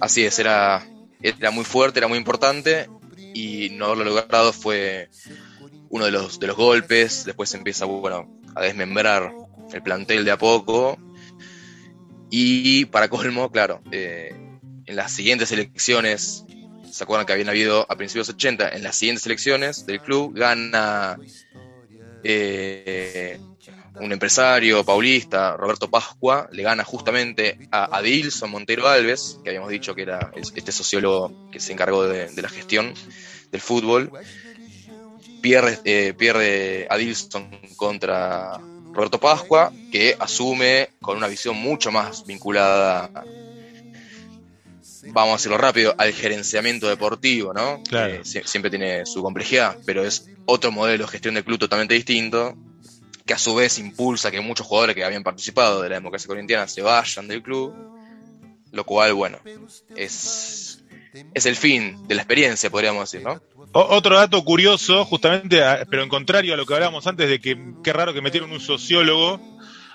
Así 0.00 0.24
es, 0.24 0.38
era, 0.38 0.86
era 1.22 1.50
muy 1.50 1.64
fuerte, 1.64 1.98
era 1.98 2.08
muy 2.08 2.18
importante 2.18 2.88
y 3.34 3.70
no 3.70 3.86
haberlo 3.86 4.04
logrado 4.04 4.52
fue 4.52 5.10
uno 5.90 6.04
de 6.04 6.10
los, 6.10 6.40
de 6.40 6.46
los 6.46 6.56
golpes. 6.56 7.24
Después 7.24 7.52
empieza 7.54 7.84
bueno, 7.84 8.28
a 8.54 8.62
desmembrar 8.62 9.32
el 9.72 9.82
plantel 9.82 10.24
de 10.24 10.30
a 10.30 10.38
poco 10.38 10.98
y 12.30 12.84
para 12.86 13.08
colmo, 13.08 13.50
claro, 13.50 13.82
eh, 13.90 14.34
en 14.86 14.96
las 14.96 15.12
siguientes 15.12 15.50
elecciones, 15.52 16.44
¿se 16.90 17.04
acuerdan 17.04 17.26
que 17.26 17.32
habían 17.32 17.48
habido 17.48 17.86
a 17.88 17.96
principios 17.96 18.28
de 18.28 18.32
los 18.32 18.36
80? 18.36 18.68
En 18.70 18.82
las 18.82 18.96
siguientes 18.96 19.26
elecciones 19.26 19.86
del 19.86 20.00
club 20.00 20.32
gana 20.34 21.18
eh, 22.22 23.40
un 24.00 24.12
empresario 24.12 24.84
paulista, 24.84 25.56
Roberto 25.56 25.90
Pascua, 25.90 26.48
le 26.52 26.62
gana 26.62 26.84
justamente 26.84 27.68
a 27.70 27.96
Adilson 27.96 28.50
Montero 28.50 28.88
Alves, 28.88 29.38
que 29.42 29.50
habíamos 29.50 29.70
dicho 29.70 29.94
que 29.94 30.02
era 30.02 30.32
este 30.34 30.72
sociólogo 30.72 31.50
que 31.50 31.60
se 31.60 31.72
encargó 31.72 32.04
de, 32.04 32.30
la 32.40 32.48
gestión 32.48 32.94
del 33.50 33.60
fútbol. 33.60 34.10
Pierde, 35.42 35.78
eh, 35.84 36.14
pierde 36.16 36.86
Adilson 36.90 37.50
contra 37.76 38.60
Roberto 38.92 39.18
Pascua, 39.18 39.72
que 39.92 40.16
asume 40.18 40.90
con 41.00 41.16
una 41.16 41.28
visión 41.28 41.56
mucho 41.56 41.92
más 41.92 42.26
vinculada, 42.26 43.10
vamos 45.06 45.32
a 45.32 45.36
decirlo 45.36 45.58
rápido, 45.58 45.94
al 45.96 46.12
gerenciamiento 46.12 46.88
deportivo, 46.88 47.52
¿no? 47.52 47.82
Claro. 47.88 48.24
siempre 48.24 48.70
tiene 48.70 49.06
su 49.06 49.22
complejidad, 49.22 49.78
pero 49.86 50.04
es 50.04 50.28
otro 50.44 50.72
modelo 50.72 51.04
de 51.04 51.10
gestión 51.10 51.34
de 51.34 51.44
club 51.44 51.58
totalmente 51.58 51.94
distinto, 51.94 52.56
que 53.24 53.34
a 53.34 53.38
su 53.38 53.54
vez 53.54 53.78
impulsa 53.78 54.30
que 54.30 54.40
muchos 54.40 54.66
jugadores 54.66 54.96
que 54.96 55.04
habían 55.04 55.22
participado 55.22 55.82
de 55.82 55.88
la 55.88 55.94
democracia 55.96 56.26
corintiana 56.26 56.66
se 56.66 56.82
vayan 56.82 57.28
del 57.28 57.42
club, 57.42 57.74
lo 58.72 58.84
cual, 58.84 59.14
bueno, 59.14 59.38
es, 59.96 60.82
es 61.34 61.46
el 61.46 61.56
fin 61.56 62.06
de 62.08 62.14
la 62.14 62.22
experiencia, 62.22 62.70
podríamos 62.70 63.10
decir, 63.10 63.24
¿no? 63.24 63.40
Otro 63.72 64.16
dato 64.16 64.42
curioso, 64.44 65.04
justamente, 65.04 65.62
pero 65.88 66.02
en 66.02 66.08
contrario 66.08 66.54
a 66.54 66.56
lo 66.56 66.66
que 66.66 66.74
hablábamos 66.74 67.06
antes 67.06 67.28
de 67.28 67.40
que 67.40 67.56
qué 67.84 67.92
raro 67.92 68.12
que 68.12 68.22
metieron 68.22 68.50
un 68.52 68.60
sociólogo. 68.60 69.40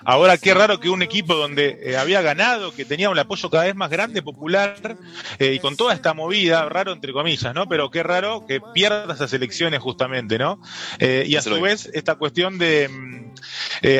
Ahora 0.04 0.38
qué 0.38 0.54
raro 0.54 0.78
que 0.78 0.88
un 0.88 1.02
equipo 1.02 1.34
donde 1.34 1.80
eh, 1.82 1.96
había 1.96 2.20
ganado, 2.20 2.72
que 2.72 2.84
tenía 2.84 3.10
un 3.10 3.18
apoyo 3.18 3.50
cada 3.50 3.64
vez 3.64 3.74
más 3.74 3.90
grande, 3.90 4.22
popular, 4.22 4.96
eh, 5.38 5.54
y 5.54 5.58
con 5.58 5.76
toda 5.76 5.94
esta 5.94 6.14
movida, 6.14 6.68
raro 6.68 6.92
entre 6.92 7.12
comillas, 7.12 7.52
¿no? 7.54 7.66
Pero 7.66 7.90
qué 7.90 8.02
raro 8.02 8.46
que 8.46 8.60
pierda 8.72 9.12
esas 9.12 9.32
elecciones 9.32 9.80
justamente, 9.80 10.38
¿no? 10.38 10.60
Eh, 10.98 11.24
y 11.26 11.34
a 11.36 11.42
su 11.42 11.60
vez, 11.60 11.90
esta 11.92 12.14
cuestión 12.14 12.58
de... 12.58 12.88
Mm, 12.88 13.32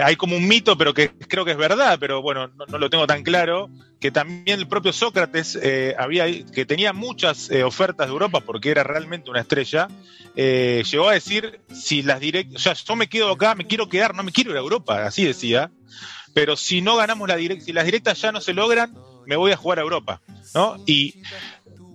hay 0.02 0.16
como 0.16 0.36
un 0.36 0.46
mito, 0.46 0.78
pero 0.78 0.94
que 0.94 1.10
creo 1.10 1.44
que 1.44 1.52
es 1.52 1.56
verdad, 1.56 1.98
pero 1.98 2.22
bueno, 2.22 2.50
no 2.68 2.78
lo 2.78 2.88
tengo 2.88 3.06
tan 3.06 3.22
claro, 3.22 3.68
que 4.00 4.10
también 4.10 4.58
el 4.58 4.68
propio 4.68 4.92
Sócrates 4.92 5.58
eh, 5.60 5.94
había, 5.98 6.26
que 6.44 6.66
tenía 6.66 6.92
muchas 6.92 7.50
eh, 7.50 7.64
ofertas 7.64 8.06
de 8.06 8.12
Europa 8.12 8.40
porque 8.40 8.70
era 8.70 8.82
realmente 8.82 9.30
una 9.30 9.40
estrella, 9.40 9.88
eh, 10.34 10.82
llegó 10.90 11.08
a 11.08 11.14
decir, 11.14 11.60
si 11.72 12.02
las 12.02 12.20
directas, 12.20 12.56
o 12.56 12.58
sea, 12.58 12.74
yo 12.74 12.96
me 12.96 13.08
quedo 13.08 13.30
acá, 13.30 13.54
me 13.54 13.66
quiero 13.66 13.88
quedar, 13.88 14.14
no 14.14 14.22
me 14.22 14.32
quiero 14.32 14.50
ir 14.50 14.56
a 14.56 14.60
Europa, 14.60 15.06
así 15.06 15.24
decía, 15.24 15.70
pero 16.34 16.56
si 16.56 16.82
no 16.82 16.96
ganamos 16.96 17.26
la 17.28 17.36
directa, 17.36 17.64
si 17.64 17.72
las 17.72 17.86
directas 17.86 18.20
ya 18.20 18.32
no 18.32 18.40
se 18.40 18.52
logran, 18.52 18.94
me 19.26 19.36
voy 19.36 19.52
a 19.52 19.56
jugar 19.56 19.78
a 19.78 19.82
Europa, 19.82 20.20
¿no? 20.54 20.76
Y 20.86 21.22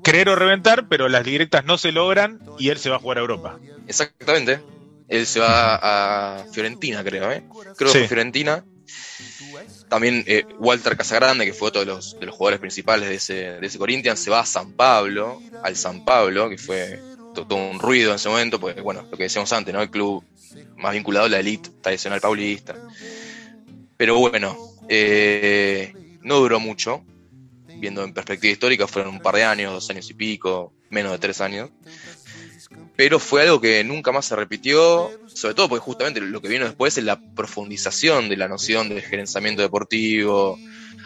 creer 0.03 0.29
o 0.29 0.35
reventar, 0.35 0.87
pero 0.87 1.07
las 1.07 1.23
directas 1.23 1.65
no 1.65 1.77
se 1.77 1.91
logran 1.91 2.39
y 2.57 2.69
él 2.69 2.79
se 2.79 2.89
va 2.89 2.95
a 2.95 2.99
jugar 2.99 3.19
a 3.19 3.21
Europa. 3.21 3.59
Exactamente. 3.87 4.59
Él 5.07 5.27
se 5.27 5.39
va 5.39 5.75
a 5.75 6.45
Fiorentina, 6.51 7.03
creo, 7.03 7.31
¿eh? 7.31 7.43
Creo 7.77 7.91
que 7.91 8.07
Fiorentina. 8.07 8.63
También 9.89 10.23
eh, 10.27 10.45
Walter 10.59 10.97
Casagrande, 10.97 11.45
que 11.45 11.53
fue 11.53 11.69
otro 11.69 11.81
de 11.81 11.87
los, 11.87 12.19
de 12.19 12.25
los 12.25 12.35
jugadores 12.35 12.59
principales 12.59 13.09
de 13.09 13.15
ese, 13.15 13.33
de 13.33 13.67
ese 13.67 13.77
Corinthians, 13.77 14.19
se 14.19 14.31
va 14.31 14.39
a 14.39 14.45
San 14.45 14.73
Pablo, 14.73 15.41
al 15.63 15.75
San 15.75 16.05
Pablo, 16.05 16.49
que 16.49 16.57
fue 16.57 16.99
todo, 17.33 17.55
un 17.55 17.79
ruido 17.79 18.11
en 18.11 18.15
ese 18.15 18.29
momento, 18.29 18.59
porque 18.59 18.81
bueno, 18.81 19.05
lo 19.09 19.17
que 19.17 19.23
decíamos 19.23 19.51
antes, 19.53 19.73
¿no? 19.73 19.81
El 19.81 19.89
club 19.89 20.23
más 20.77 20.93
vinculado 20.93 21.27
a 21.27 21.29
la 21.29 21.39
elite 21.39 21.69
tradicional 21.81 22.19
paulista. 22.19 22.75
Pero 23.97 24.17
bueno, 24.17 24.57
eh, 24.89 25.93
no 26.21 26.37
duró 26.37 26.59
mucho, 26.59 27.03
viendo 27.67 28.03
en 28.03 28.13
perspectiva 28.13 28.51
histórica, 28.51 28.87
fueron 28.87 29.15
un 29.15 29.21
par 29.21 29.35
de 29.35 29.43
años, 29.43 29.73
dos 29.73 29.89
años 29.89 30.09
y 30.09 30.13
pico, 30.13 30.73
menos 30.89 31.11
de 31.11 31.19
tres 31.19 31.41
años 31.41 31.69
pero 32.95 33.19
fue 33.19 33.43
algo 33.43 33.59
que 33.59 33.83
nunca 33.83 34.11
más 34.11 34.25
se 34.25 34.35
repitió, 34.35 35.11
sobre 35.27 35.53
todo 35.53 35.69
porque 35.69 35.83
justamente 35.83 36.21
lo 36.21 36.41
que 36.41 36.49
vino 36.49 36.65
después 36.65 36.97
es 36.97 37.03
la 37.03 37.19
profundización 37.19 38.29
de 38.29 38.37
la 38.37 38.47
noción 38.47 38.89
de 38.89 39.01
gerenciamiento 39.01 39.61
deportivo, 39.61 40.57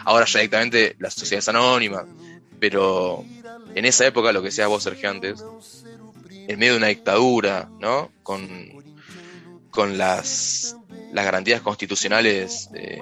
ahora 0.04 0.26
ya 0.26 0.40
directamente 0.40 0.96
la 0.98 1.10
sociedad 1.10 1.38
es 1.38 1.48
anónima, 1.48 2.06
pero 2.60 3.24
en 3.74 3.84
esa 3.84 4.06
época, 4.06 4.32
lo 4.32 4.40
que 4.40 4.48
decías 4.48 4.68
vos, 4.68 4.82
Sergio, 4.82 5.10
antes, 5.10 5.42
en 6.30 6.58
medio 6.58 6.72
de 6.72 6.78
una 6.78 6.88
dictadura, 6.88 7.68
¿no? 7.80 8.10
Con, 8.22 8.84
con 9.70 9.98
las 9.98 10.76
las 11.12 11.24
garantías 11.24 11.62
constitucionales 11.62 12.68
eh, 12.74 13.00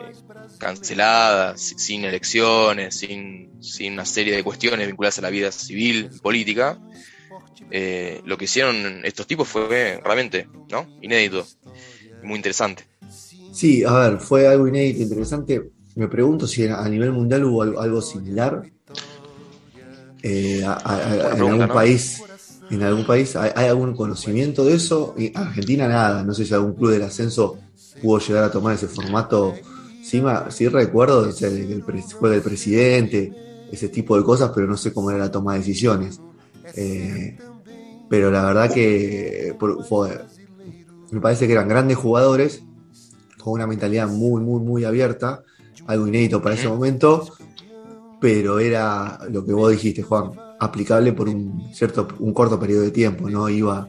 canceladas, 0.59 1.61
sin 1.61 2.05
elecciones, 2.05 2.97
sin, 2.97 3.51
sin, 3.61 3.95
una 3.95 4.05
serie 4.05 4.37
de 4.37 4.45
cuestiones 4.45 4.87
vinculadas 4.87 5.19
a 5.19 5.23
la 5.23 5.31
vida 5.31 5.51
civil 5.51 6.11
y 6.15 6.19
política, 6.21 6.79
eh, 7.71 8.21
lo 8.25 8.37
que 8.37 8.45
hicieron 8.45 9.05
estos 9.05 9.27
tipos 9.27 9.49
fue 9.49 10.01
realmente 10.03 10.49
¿no? 10.71 10.87
inédito, 11.01 11.47
muy 12.23 12.37
interesante. 12.37 12.85
Sí, 13.53 13.85
a 13.85 13.93
ver, 13.93 14.21
fue 14.21 14.47
algo 14.47 14.67
inédito, 14.67 15.03
interesante. 15.03 15.71
Me 15.95 16.09
pregunto 16.09 16.47
si 16.47 16.67
a 16.67 16.89
nivel 16.89 17.13
mundial 17.13 17.45
hubo 17.45 17.63
algo, 17.63 18.03
similar. 18.03 18.63
Eh, 20.23 20.61
en 20.61 20.67
algún 20.67 21.69
país 21.69 22.25
¿En 22.71 22.83
algún 22.83 23.05
país 23.05 23.37
hay, 23.37 23.67
algún 23.67 23.95
conocimiento 23.95 24.65
de 24.65 24.75
eso? 24.75 25.15
Y 25.19 25.37
Argentina 25.37 25.87
nada, 25.87 26.25
no 26.25 26.33
sé 26.33 26.47
si 26.47 26.55
algún 26.55 26.75
club 26.75 26.93
del 26.93 27.03
ascenso 27.03 27.59
pudo 28.01 28.19
llegar 28.19 28.45
a 28.45 28.51
tomar 28.51 28.75
ese 28.75 28.89
formato. 28.89 29.55
Sí, 30.03 30.23
sí 30.51 30.69
recuerdo 30.69 31.35
que 31.35 31.47
el, 31.47 31.85
juega 32.19 32.37
el 32.37 32.43
presidente, 32.43 33.33
ese 33.71 33.89
tipo 33.89 34.17
de 34.17 34.25
cosas, 34.25 34.51
pero 34.55 34.67
no 34.67 34.77
sé 34.77 34.93
cómo 34.93 35.11
era 35.11 35.19
la 35.19 35.31
toma 35.31 35.53
de 35.53 35.59
decisiones. 35.61 36.21
Eh, 36.75 37.37
pero 38.09 38.31
la 38.31 38.45
verdad 38.45 38.73
que 38.73 39.55
me 41.11 41.21
parece 41.21 41.47
que 41.47 41.53
eran 41.53 41.69
grandes 41.69 41.97
jugadores 41.97 42.63
con 43.39 43.55
una 43.55 43.67
mentalidad 43.67 44.09
muy, 44.09 44.41
muy, 44.41 44.61
muy 44.61 44.85
abierta, 44.85 45.43
algo 45.87 46.07
inédito 46.07 46.41
para 46.41 46.55
ese 46.55 46.69
momento, 46.69 47.27
pero 48.21 48.59
era 48.59 49.19
lo 49.31 49.45
que 49.45 49.53
vos 49.53 49.71
dijiste, 49.71 50.03
Juan, 50.03 50.31
aplicable 50.59 51.13
por 51.13 51.29
un 51.29 51.69
cierto, 51.73 52.09
un 52.21 52.33
corto 52.33 52.59
periodo 52.59 52.83
de 52.83 52.91
tiempo, 52.91 53.29
no 53.29 53.49
iba, 53.49 53.89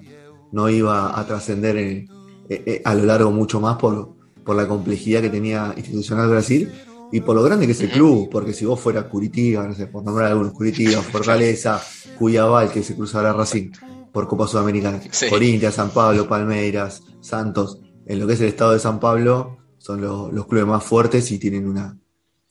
no 0.51 0.69
iba 0.69 1.17
a 1.17 1.25
trascender 1.25 1.77
eh, 1.77 2.07
eh, 2.49 2.81
a 2.83 2.93
lo 2.95 3.05
largo 3.05 3.31
mucho 3.31 3.61
más 3.61 3.77
por, 3.77 4.09
por 4.43 4.55
la 4.55 4.67
complejidad 4.67 5.21
que 5.21 5.29
tenía 5.29 5.73
institucional 5.77 6.29
Brasil 6.29 6.71
y 7.15 7.21
por 7.21 7.33
lo 7.33 7.43
grande 7.43 7.65
que 7.65 7.71
es 7.71 7.79
el 7.79 7.91
club, 7.91 8.27
porque 8.29 8.51
si 8.51 8.65
vos 8.65 8.77
fueras 8.77 9.05
Curitiba, 9.05 9.65
no 9.65 9.73
sé, 9.73 9.87
por 9.87 10.03
nombrar 10.03 10.33
algunos, 10.33 10.51
Curitiba, 10.51 11.01
Fortaleza, 11.13 11.81
Cuyabal, 12.19 12.69
que 12.69 12.83
se 12.83 12.93
cruzará 12.93 13.31
Racing 13.31 13.71
por 14.11 14.27
Copa 14.27 14.47
Sudamericana, 14.47 14.99
Corinthians, 15.29 15.75
San 15.75 15.91
Pablo, 15.91 16.27
Palmeiras, 16.27 17.03
Santos, 17.21 17.79
en 18.05 18.19
lo 18.19 18.27
que 18.27 18.33
es 18.33 18.41
el 18.41 18.49
estado 18.49 18.73
de 18.73 18.79
San 18.79 18.99
Pablo, 18.99 19.59
son 19.77 20.01
los, 20.01 20.33
los 20.33 20.45
clubes 20.45 20.67
más 20.67 20.83
fuertes 20.83 21.31
y 21.31 21.39
tienen 21.39 21.69
una, 21.69 21.97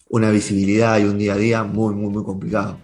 una 0.09 0.31
visibilidad 0.31 0.99
y 0.99 1.05
un 1.05 1.19
día 1.19 1.35
a 1.35 1.37
día 1.37 1.63
muy, 1.63 1.95
muy, 1.95 2.11
muy 2.11 2.25
complicado. 2.25 2.79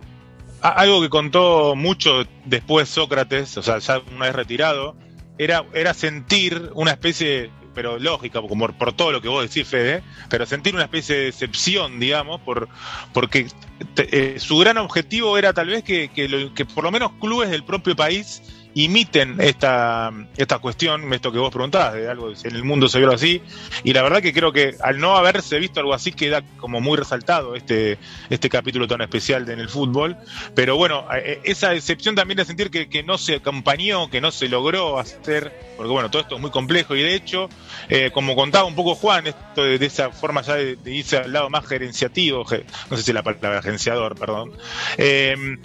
Algo 0.61 1.01
que 1.01 1.09
contó 1.09 1.75
mucho 1.77 2.25
después 2.45 2.90
Sócrates, 2.90 3.57
o 3.57 3.62
sea, 3.62 3.79
ya 3.79 4.03
una 4.14 4.27
vez 4.27 4.35
retirado, 4.35 4.97
era, 5.38 5.64
era 5.73 5.95
sentir 5.95 6.73
una 6.75 6.90
especie, 6.90 7.51
pero 7.74 7.98
lógica, 7.98 8.40
como 8.40 8.68
por, 8.72 8.92
todo 8.92 9.12
lo 9.12 9.20
que 9.20 9.28
vos 9.28 9.42
decís, 9.42 9.68
Fede, 9.68 10.02
pero 10.28 10.46
sentir 10.46 10.74
una 10.74 10.85
especie 10.85 11.16
de 11.16 11.24
decepción, 11.26 12.00
digamos, 12.00 12.40
por, 12.40 12.68
porque 13.12 13.48
eh, 13.96 14.37
su 14.38 14.59
gran 14.59 14.78
objetivo 14.78 15.37
era 15.38 15.52
tal 15.52 15.68
vez 15.68 15.83
que, 15.85 16.09
que 16.09 16.64
por 16.66 16.85
lo 16.85 16.90
menos 16.90 17.12
clubes 17.20 17.50
del 17.50 17.64
propio 17.64 17.96
país 17.96 18.42
imiten 18.74 19.40
esta, 19.40 20.12
esta 20.37 20.59
cuestión, 20.59 21.12
esto 21.12 21.33
que 21.33 21.38
vos 21.38 21.52
preguntabas, 21.52 21.94
de 21.94 22.09
algo 22.09 22.30
en 22.30 22.54
el 22.54 22.64
mundo 22.64 22.88
se 22.88 22.98
vio 22.98 23.12
así, 23.12 23.42
y 23.85 23.92
la 23.92 24.02
verdad 24.02 24.22
que 24.22 24.33
creo 24.33 24.52
que 24.52 24.74
al 24.83 24.98
no 24.98 25.16
haberse 25.16 25.59
visto 25.59 25.80
algo 25.80 25.94
así 25.94 26.12
queda 26.12 26.42
como 26.59 26.80
muy 26.80 26.96
resaltado 26.96 27.54
este, 27.54 27.98
este 28.28 28.48
capítulo 28.48 28.87
tan 28.87 29.00
especial 29.00 29.48
en 29.48 29.61
el 29.61 29.68
fútbol, 29.68 30.16
pero 30.54 30.76
bueno, 30.76 31.06
eh, 31.14 31.40
esa 31.44 31.70
decepción 31.70 32.14
también 32.14 32.37
de 32.38 32.44
sentir 32.44 32.70
que, 32.70 32.88
que 32.88 33.02
no 33.02 33.18
se 33.18 33.37
acompañó, 33.37 34.11
que 34.11 34.20
no 34.20 34.30
se 34.30 34.48
logró 34.48 34.98
hacer, 34.98 35.52
porque 35.76 35.92
bueno, 35.92 36.11
todo 36.11 36.22
esto 36.22 36.35
es 36.37 36.40
muy 36.40 36.50
complejo. 36.50 36.94
Y 36.96 37.02
de 37.02 37.14
hecho, 37.14 37.48
eh, 37.88 38.11
como 38.12 38.35
contaba 38.37 38.64
un 38.64 38.74
poco 38.74 38.94
Juan, 38.94 39.26
esto 39.26 39.64
de, 39.64 39.85
esa 39.85 40.11
forma 40.11 40.42
ya 40.42 40.54
de, 40.54 40.78
irse 40.87 41.18
al 41.18 41.33
lado 41.33 41.50
más 41.50 41.66
gerenciativo, 41.66 42.44
no 42.90 42.96
sé 42.96 43.02
si 43.02 43.12
la 43.12 43.22
palabra 43.22 43.62
gerenciador, 43.62 44.18
perdón, 44.18 44.52
eh, 44.98 45.59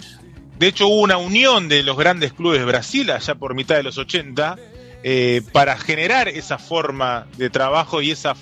de 0.58 0.68
hecho, 0.68 0.86
hubo 0.86 1.02
una 1.02 1.18
unión 1.18 1.68
de 1.68 1.82
los 1.82 1.96
grandes 1.96 2.32
clubes 2.32 2.60
de 2.60 2.64
Brasil 2.64 3.10
allá 3.10 3.34
por 3.34 3.54
mitad 3.54 3.76
de 3.76 3.82
los 3.82 3.98
80 3.98 4.56
eh, 5.02 5.42
para 5.52 5.76
generar 5.76 6.28
esa 6.28 6.58
forma 6.58 7.26
de 7.36 7.50
trabajo 7.50 8.00
y 8.00 8.10
ese 8.10 8.32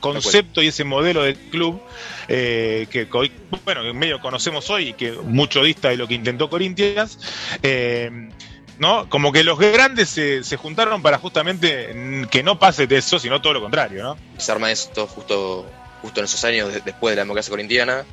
concepto 0.00 0.60
y 0.60 0.66
ese 0.66 0.84
modelo 0.84 1.22
del 1.22 1.36
club 1.36 1.80
eh, 2.28 2.86
que 2.90 3.06
bueno, 3.64 3.82
en 3.84 3.96
medio 3.96 4.20
conocemos 4.20 4.68
hoy 4.70 4.88
y 4.88 4.92
que 4.92 5.12
mucho 5.12 5.62
dista 5.62 5.90
de 5.90 5.96
lo 5.96 6.08
que 6.08 6.14
intentó 6.14 6.50
Corinthians. 6.50 7.18
Eh, 7.62 8.28
¿no? 8.78 9.08
Como 9.08 9.30
que 9.30 9.44
los 9.44 9.58
grandes 9.58 10.08
se, 10.08 10.42
se, 10.42 10.56
juntaron 10.56 11.02
para 11.02 11.18
justamente 11.18 12.26
que 12.30 12.42
no 12.42 12.58
pase 12.58 12.88
de 12.88 12.96
eso, 12.96 13.20
sino 13.20 13.40
todo 13.40 13.52
lo 13.52 13.60
contrario, 13.60 14.02
¿no? 14.02 14.18
Se 14.38 14.50
arma 14.50 14.72
esto 14.72 15.06
justo, 15.06 15.70
justo 16.00 16.20
en 16.20 16.24
esos 16.24 16.42
años 16.44 16.72
después 16.84 17.12
de 17.12 17.16
la 17.16 17.22
democracia 17.22 17.50
corintiana 17.50 18.04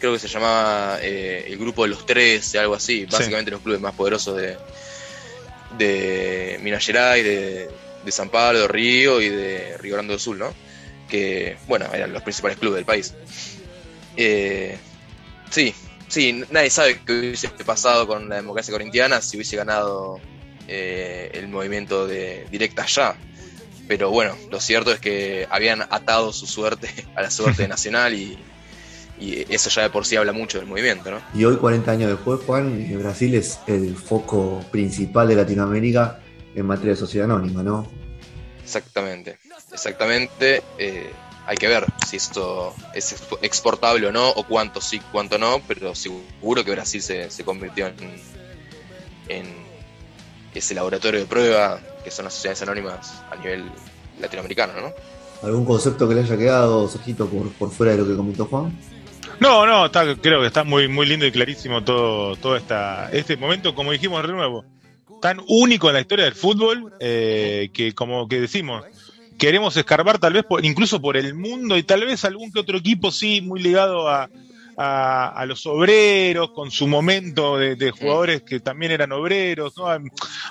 creo 0.00 0.12
que 0.14 0.18
se 0.18 0.28
llamaba 0.28 0.98
eh, 1.00 1.44
el 1.46 1.58
grupo 1.58 1.82
de 1.84 1.90
los 1.90 2.04
tres, 2.06 2.54
algo 2.56 2.74
así, 2.74 3.04
básicamente 3.04 3.50
los 3.50 3.60
clubes 3.60 3.80
más 3.80 3.94
poderosos 3.94 4.36
de, 4.36 4.56
de 5.78 6.58
Minas 6.62 6.84
Gerais, 6.84 7.24
de, 7.24 7.70
San 8.08 8.30
Pablo, 8.30 8.62
de 8.62 8.68
Río 8.68 9.20
y 9.20 9.28
de 9.28 9.76
Río 9.78 9.94
Grande 9.94 10.14
do 10.14 10.18
Sul, 10.18 10.38
¿no? 10.38 10.52
Que, 11.08 11.56
bueno, 11.68 11.86
eran 11.92 12.12
los 12.12 12.22
principales 12.22 12.58
clubes 12.58 12.76
del 12.76 12.84
país. 12.84 13.14
Eh, 14.16 14.76
sí, 15.50 15.72
sí, 16.08 16.44
nadie 16.50 16.70
sabe 16.70 17.00
qué 17.06 17.12
hubiese 17.12 17.48
pasado 17.64 18.08
con 18.08 18.28
la 18.28 18.36
democracia 18.36 18.72
corintiana 18.72 19.20
si 19.20 19.36
hubiese 19.36 19.56
ganado 19.56 20.18
eh, 20.66 21.30
el 21.34 21.48
movimiento 21.48 22.06
de 22.06 22.46
directa 22.50 22.82
allá. 22.82 23.14
Pero 23.86 24.10
bueno, 24.10 24.36
lo 24.50 24.60
cierto 24.60 24.92
es 24.92 25.00
que 25.00 25.46
habían 25.50 25.82
atado 25.82 26.32
su 26.32 26.46
suerte 26.46 26.90
a 27.14 27.22
la 27.22 27.30
suerte 27.30 27.68
nacional 27.68 28.14
y, 28.14 28.38
y 29.20 29.44
eso 29.52 29.68
ya 29.68 29.82
de 29.82 29.90
por 29.90 30.06
sí 30.06 30.16
habla 30.16 30.32
mucho 30.32 30.58
del 30.58 30.66
movimiento, 30.66 31.10
¿no? 31.10 31.20
Y 31.34 31.44
hoy, 31.44 31.56
40 31.56 31.90
años 31.90 32.10
después, 32.10 32.40
Juan, 32.46 32.80
eh, 32.80 32.96
Brasil 32.96 33.34
es 33.34 33.60
el 33.66 33.94
foco 33.94 34.64
principal 34.70 35.28
de 35.28 35.36
Latinoamérica 35.36 36.20
en 36.54 36.66
materia 36.66 36.92
de 36.92 36.96
sociedad 36.96 37.30
anónima, 37.30 37.62
¿no? 37.62 37.86
Exactamente, 38.64 39.38
exactamente. 39.72 40.62
Eh, 40.78 41.10
hay 41.46 41.56
que 41.56 41.68
ver 41.68 41.84
si 42.06 42.16
esto 42.16 42.74
es 42.94 43.14
exportable 43.42 44.06
o 44.06 44.12
no, 44.12 44.30
o 44.30 44.44
cuánto 44.44 44.80
sí, 44.80 45.00
cuánto 45.12 45.36
no, 45.36 45.60
pero 45.68 45.94
seguro 45.94 46.64
que 46.64 46.70
Brasil 46.70 47.02
se, 47.02 47.30
se 47.30 47.44
convirtió 47.44 47.88
en, 47.88 47.96
en 49.28 49.46
ese 50.54 50.74
laboratorio 50.74 51.20
de 51.20 51.26
prueba 51.26 51.80
que 52.02 52.10
son 52.10 52.24
las 52.24 52.34
sociedades 52.34 52.62
anónimas 52.62 53.22
a 53.30 53.36
nivel 53.36 53.64
latinoamericano, 54.18 54.72
¿no? 54.80 54.92
¿Algún 55.42 55.64
concepto 55.64 56.08
que 56.08 56.14
le 56.14 56.20
haya 56.22 56.36
quedado, 56.36 56.88
Sergito, 56.88 57.26
por, 57.26 57.50
por 57.52 57.70
fuera 57.70 57.92
de 57.92 57.98
lo 57.98 58.06
que 58.06 58.16
comentó 58.16 58.44
Juan? 58.46 58.78
No, 59.40 59.66
no, 59.66 59.86
está, 59.86 60.16
creo 60.16 60.40
que 60.40 60.46
está 60.46 60.64
muy, 60.64 60.88
muy 60.88 61.06
lindo 61.06 61.26
y 61.26 61.32
clarísimo 61.32 61.82
todo, 61.82 62.36
todo 62.36 62.56
esta, 62.56 63.10
este 63.12 63.36
momento, 63.36 63.74
como 63.74 63.92
dijimos 63.92 64.22
de 64.22 64.32
nuevo, 64.32 64.64
tan 65.20 65.40
único 65.48 65.88
en 65.88 65.94
la 65.94 66.00
historia 66.00 66.24
del 66.24 66.34
fútbol, 66.34 66.94
eh, 67.00 67.70
que 67.72 67.94
como 67.94 68.28
que 68.28 68.40
decimos, 68.40 68.84
queremos 69.38 69.76
escarbar 69.76 70.18
tal 70.18 70.34
vez 70.34 70.44
incluso 70.62 71.00
por 71.00 71.16
el 71.16 71.34
mundo 71.34 71.76
y 71.76 71.82
tal 71.82 72.04
vez 72.04 72.24
algún 72.24 72.52
que 72.52 72.60
otro 72.60 72.78
equipo 72.78 73.10
sí 73.10 73.40
muy 73.40 73.62
ligado 73.62 74.08
a, 74.08 74.28
a, 74.76 75.44
los 75.46 75.66
obreros, 75.66 76.50
con 76.50 76.70
su 76.70 76.86
momento 76.86 77.58
de, 77.58 77.90
jugadores 77.90 78.42
que 78.42 78.60
también 78.60 78.92
eran 78.92 79.12
obreros. 79.12 79.76
¿no? 79.76 79.86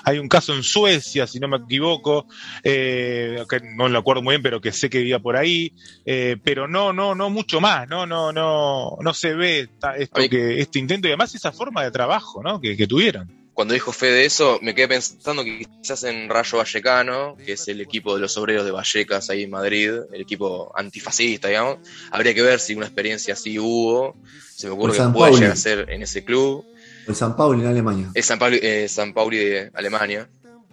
Hay 0.04 0.18
un 0.18 0.28
caso 0.28 0.54
en 0.54 0.62
Suecia, 0.62 1.26
si 1.26 1.40
no 1.40 1.48
me 1.48 1.58
equivoco, 1.58 2.26
eh, 2.62 3.44
que 3.48 3.60
no 3.60 3.88
lo 3.88 3.98
acuerdo 3.98 4.22
muy 4.22 4.32
bien, 4.32 4.42
pero 4.42 4.60
que 4.60 4.72
sé 4.72 4.90
que 4.90 4.98
vivía 4.98 5.18
por 5.18 5.36
ahí, 5.36 5.72
eh, 6.04 6.36
pero 6.42 6.68
no, 6.68 6.92
no, 6.92 7.14
no 7.14 7.30
mucho 7.30 7.60
más, 7.60 7.88
no, 7.88 8.06
no, 8.06 8.32
no, 8.32 8.96
no 9.00 9.14
se 9.14 9.34
ve 9.34 9.68
esto 9.98 10.20
que, 10.28 10.60
este 10.60 10.78
intento 10.78 11.08
y 11.08 11.10
además 11.10 11.34
esa 11.34 11.52
forma 11.52 11.82
de 11.82 11.90
trabajo 11.90 12.42
¿no? 12.42 12.60
que 12.60 12.86
tuvieron 12.86 13.39
cuando 13.60 13.74
dijo 13.74 13.92
Fede 13.92 14.24
eso, 14.24 14.58
me 14.62 14.74
quedé 14.74 14.88
pensando 14.88 15.44
que 15.44 15.66
quizás 15.82 16.04
en 16.04 16.30
Rayo 16.30 16.56
Vallecano, 16.56 17.36
que 17.36 17.52
es 17.52 17.68
el 17.68 17.82
equipo 17.82 18.14
de 18.14 18.22
los 18.22 18.38
obreros 18.38 18.64
de 18.64 18.70
Vallecas 18.70 19.28
ahí 19.28 19.42
en 19.42 19.50
Madrid, 19.50 19.90
el 20.10 20.22
equipo 20.22 20.72
antifascista, 20.74 21.48
digamos, 21.48 21.76
habría 22.10 22.32
que 22.32 22.40
ver 22.40 22.58
si 22.58 22.74
una 22.74 22.86
experiencia 22.86 23.34
así 23.34 23.58
hubo. 23.58 24.16
Se 24.56 24.66
me 24.66 24.72
ocurre 24.72 24.96
que 24.96 25.04
puede 25.12 25.34
llegar 25.34 25.50
a 25.50 25.56
ser 25.56 25.90
en 25.90 26.00
ese 26.00 26.24
club. 26.24 26.64
El 27.06 27.14
San 27.14 27.36
Pauli 27.36 27.60
en 27.60 27.66
Alemania. 27.66 28.10
Es 28.14 28.24
San 28.24 28.38
Pauli, 28.38 28.60
eh, 28.62 28.88
San 28.88 29.12
Pauli 29.12 29.36
de 29.36 29.70
Alemania, 29.74 30.26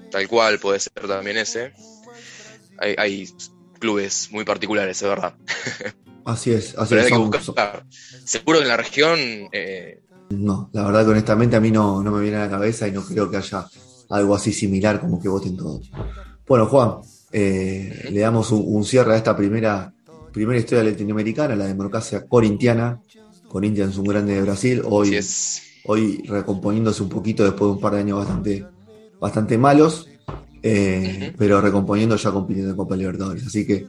tal 0.10 0.26
cual 0.30 0.58
puede 0.58 0.80
ser 0.80 0.93
también 1.06 1.36
ese. 1.36 1.73
Hay, 2.80 3.28
clubes 3.80 4.30
muy 4.32 4.45
particulares, 4.45 5.02
es 5.02 5.10
verdad. 5.10 5.34
Así 6.23 6.52
es, 6.52 6.73
así 6.78 6.95
es. 6.95 7.10
Seguro 8.26 8.60
que 8.60 8.63
en 8.63 8.67
la 8.67 8.76
región 8.76 9.19
eh, 9.52 10.02
no, 10.29 10.69
la 10.73 10.83
verdad 10.83 11.05
que 11.05 11.11
honestamente 11.11 11.55
a 11.55 11.61
mí 11.61 11.71
no, 11.71 12.01
me 12.01 12.21
viene 12.21 12.37
a 12.37 12.41
la 12.41 12.49
cabeza 12.49 12.87
y 12.87 12.91
no 12.91 13.03
creo 13.03 13.29
que 13.29 13.37
haya 13.37 13.65
algo 14.09 14.35
así 14.35 14.51
similar 14.51 14.99
como 14.99 15.19
que 15.19 15.29
voten 15.29 15.55
todos. 15.55 15.89
Bueno, 16.47 16.65
Juan, 16.65 16.95
eh, 17.31 18.09
le 18.11 18.19
damos 18.19 18.51
un, 18.51 18.83
cierre 18.83 19.13
a 19.13 19.17
esta 19.17 19.35
primera, 19.35 19.93
primera 20.31 20.59
historia 20.59 20.83
latinoamericana, 20.83 21.55
la 21.55 21.65
democracia 21.65 22.25
corintiana. 22.27 23.01
Corinthians 23.47 23.97
un 23.97 24.05
grande 24.05 24.33
de 24.33 24.41
Brasil, 24.41 24.81
hoy, 24.83 25.17
hoy 25.85 26.21
recomponiéndose 26.27 27.01
un 27.01 27.07
poquito 27.07 27.45
después 27.45 27.69
de 27.69 27.75
un 27.75 27.79
par 27.79 27.93
de 27.93 28.01
años 28.01 28.17
bastante, 28.17 28.65
bastante 29.21 29.57
malos. 29.57 30.07
eh, 30.61 31.33
pero 31.37 31.61
recomponiendo 31.61 32.17
ya 32.17 32.31
compitiendo 32.31 32.71
en 32.71 32.77
Copa 32.77 32.97
Libertadores. 32.97 33.47
Así 33.47 33.65
que 33.65 33.87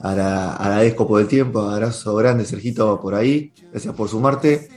agradezco 0.00 1.08
por 1.08 1.22
el 1.22 1.26
tiempo, 1.26 1.60
abrazo 1.60 2.14
grande, 2.16 2.44
Sergito, 2.44 3.00
por 3.00 3.14
ahí. 3.14 3.52
Gracias 3.70 3.94
por 3.94 4.08
sumarte. 4.08 4.68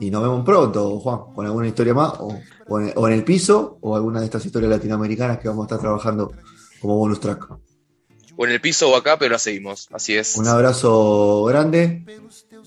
Y 0.00 0.10
nos 0.10 0.22
vemos 0.22 0.44
pronto, 0.44 1.00
Juan, 1.00 1.34
con 1.34 1.46
alguna 1.46 1.66
historia 1.66 1.94
más, 1.94 2.12
o, 2.18 2.78
en, 2.80 3.12
el 3.12 3.24
piso, 3.24 3.78
o 3.80 3.96
alguna 3.96 4.20
de 4.20 4.26
estas 4.26 4.44
historias 4.46 4.70
latinoamericanas 4.70 5.38
que 5.38 5.48
vamos 5.48 5.64
a 5.64 5.66
estar 5.66 5.80
trabajando 5.80 6.32
como 6.80 6.96
bonus 6.96 7.20
track. 7.20 7.48
O 8.36 8.46
en 8.46 8.52
el 8.52 8.60
piso 8.60 8.90
o 8.90 8.96
acá, 8.96 9.18
pero 9.18 9.32
la 9.32 9.38
seguimos, 9.38 9.88
así 9.92 10.16
es. 10.16 10.36
Un 10.36 10.46
abrazo 10.46 11.44
grande 11.44 12.04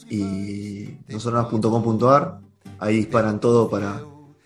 y 0.10 0.98
nosonoras.com.ar, 1.08 2.39
ahí 2.80 2.98
disparan 2.98 3.39
todo 3.39 3.70
para, 3.70 4.02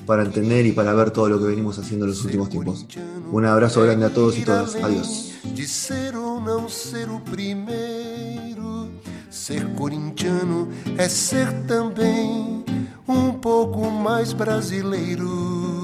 para 0.05 0.21
entender 0.21 0.67
y 0.67 0.71
para 0.71 0.93
ver 0.93 1.09
todo 1.09 1.27
lo 1.29 1.39
que 1.39 1.45
venimos 1.45 1.79
haciendo 1.79 2.05
en 2.05 2.11
los 2.11 2.23
últimos 2.23 2.49
tiempos. 2.49 2.85
Un 3.31 3.45
abrazo 3.45 3.81
grande 3.81 4.05
a 4.05 4.13
todos 4.13 4.37
y 4.37 4.43
todas. 4.43 4.75
Adiós. 4.75 5.31
Ser 9.35 9.67
corintiano 9.75 10.69
é 10.97 11.09
ser 11.09 11.51
também 11.67 12.54
um 13.07 13.33
pouco 13.33 13.89
mais 13.91 14.33
brasileiro. 14.33 15.74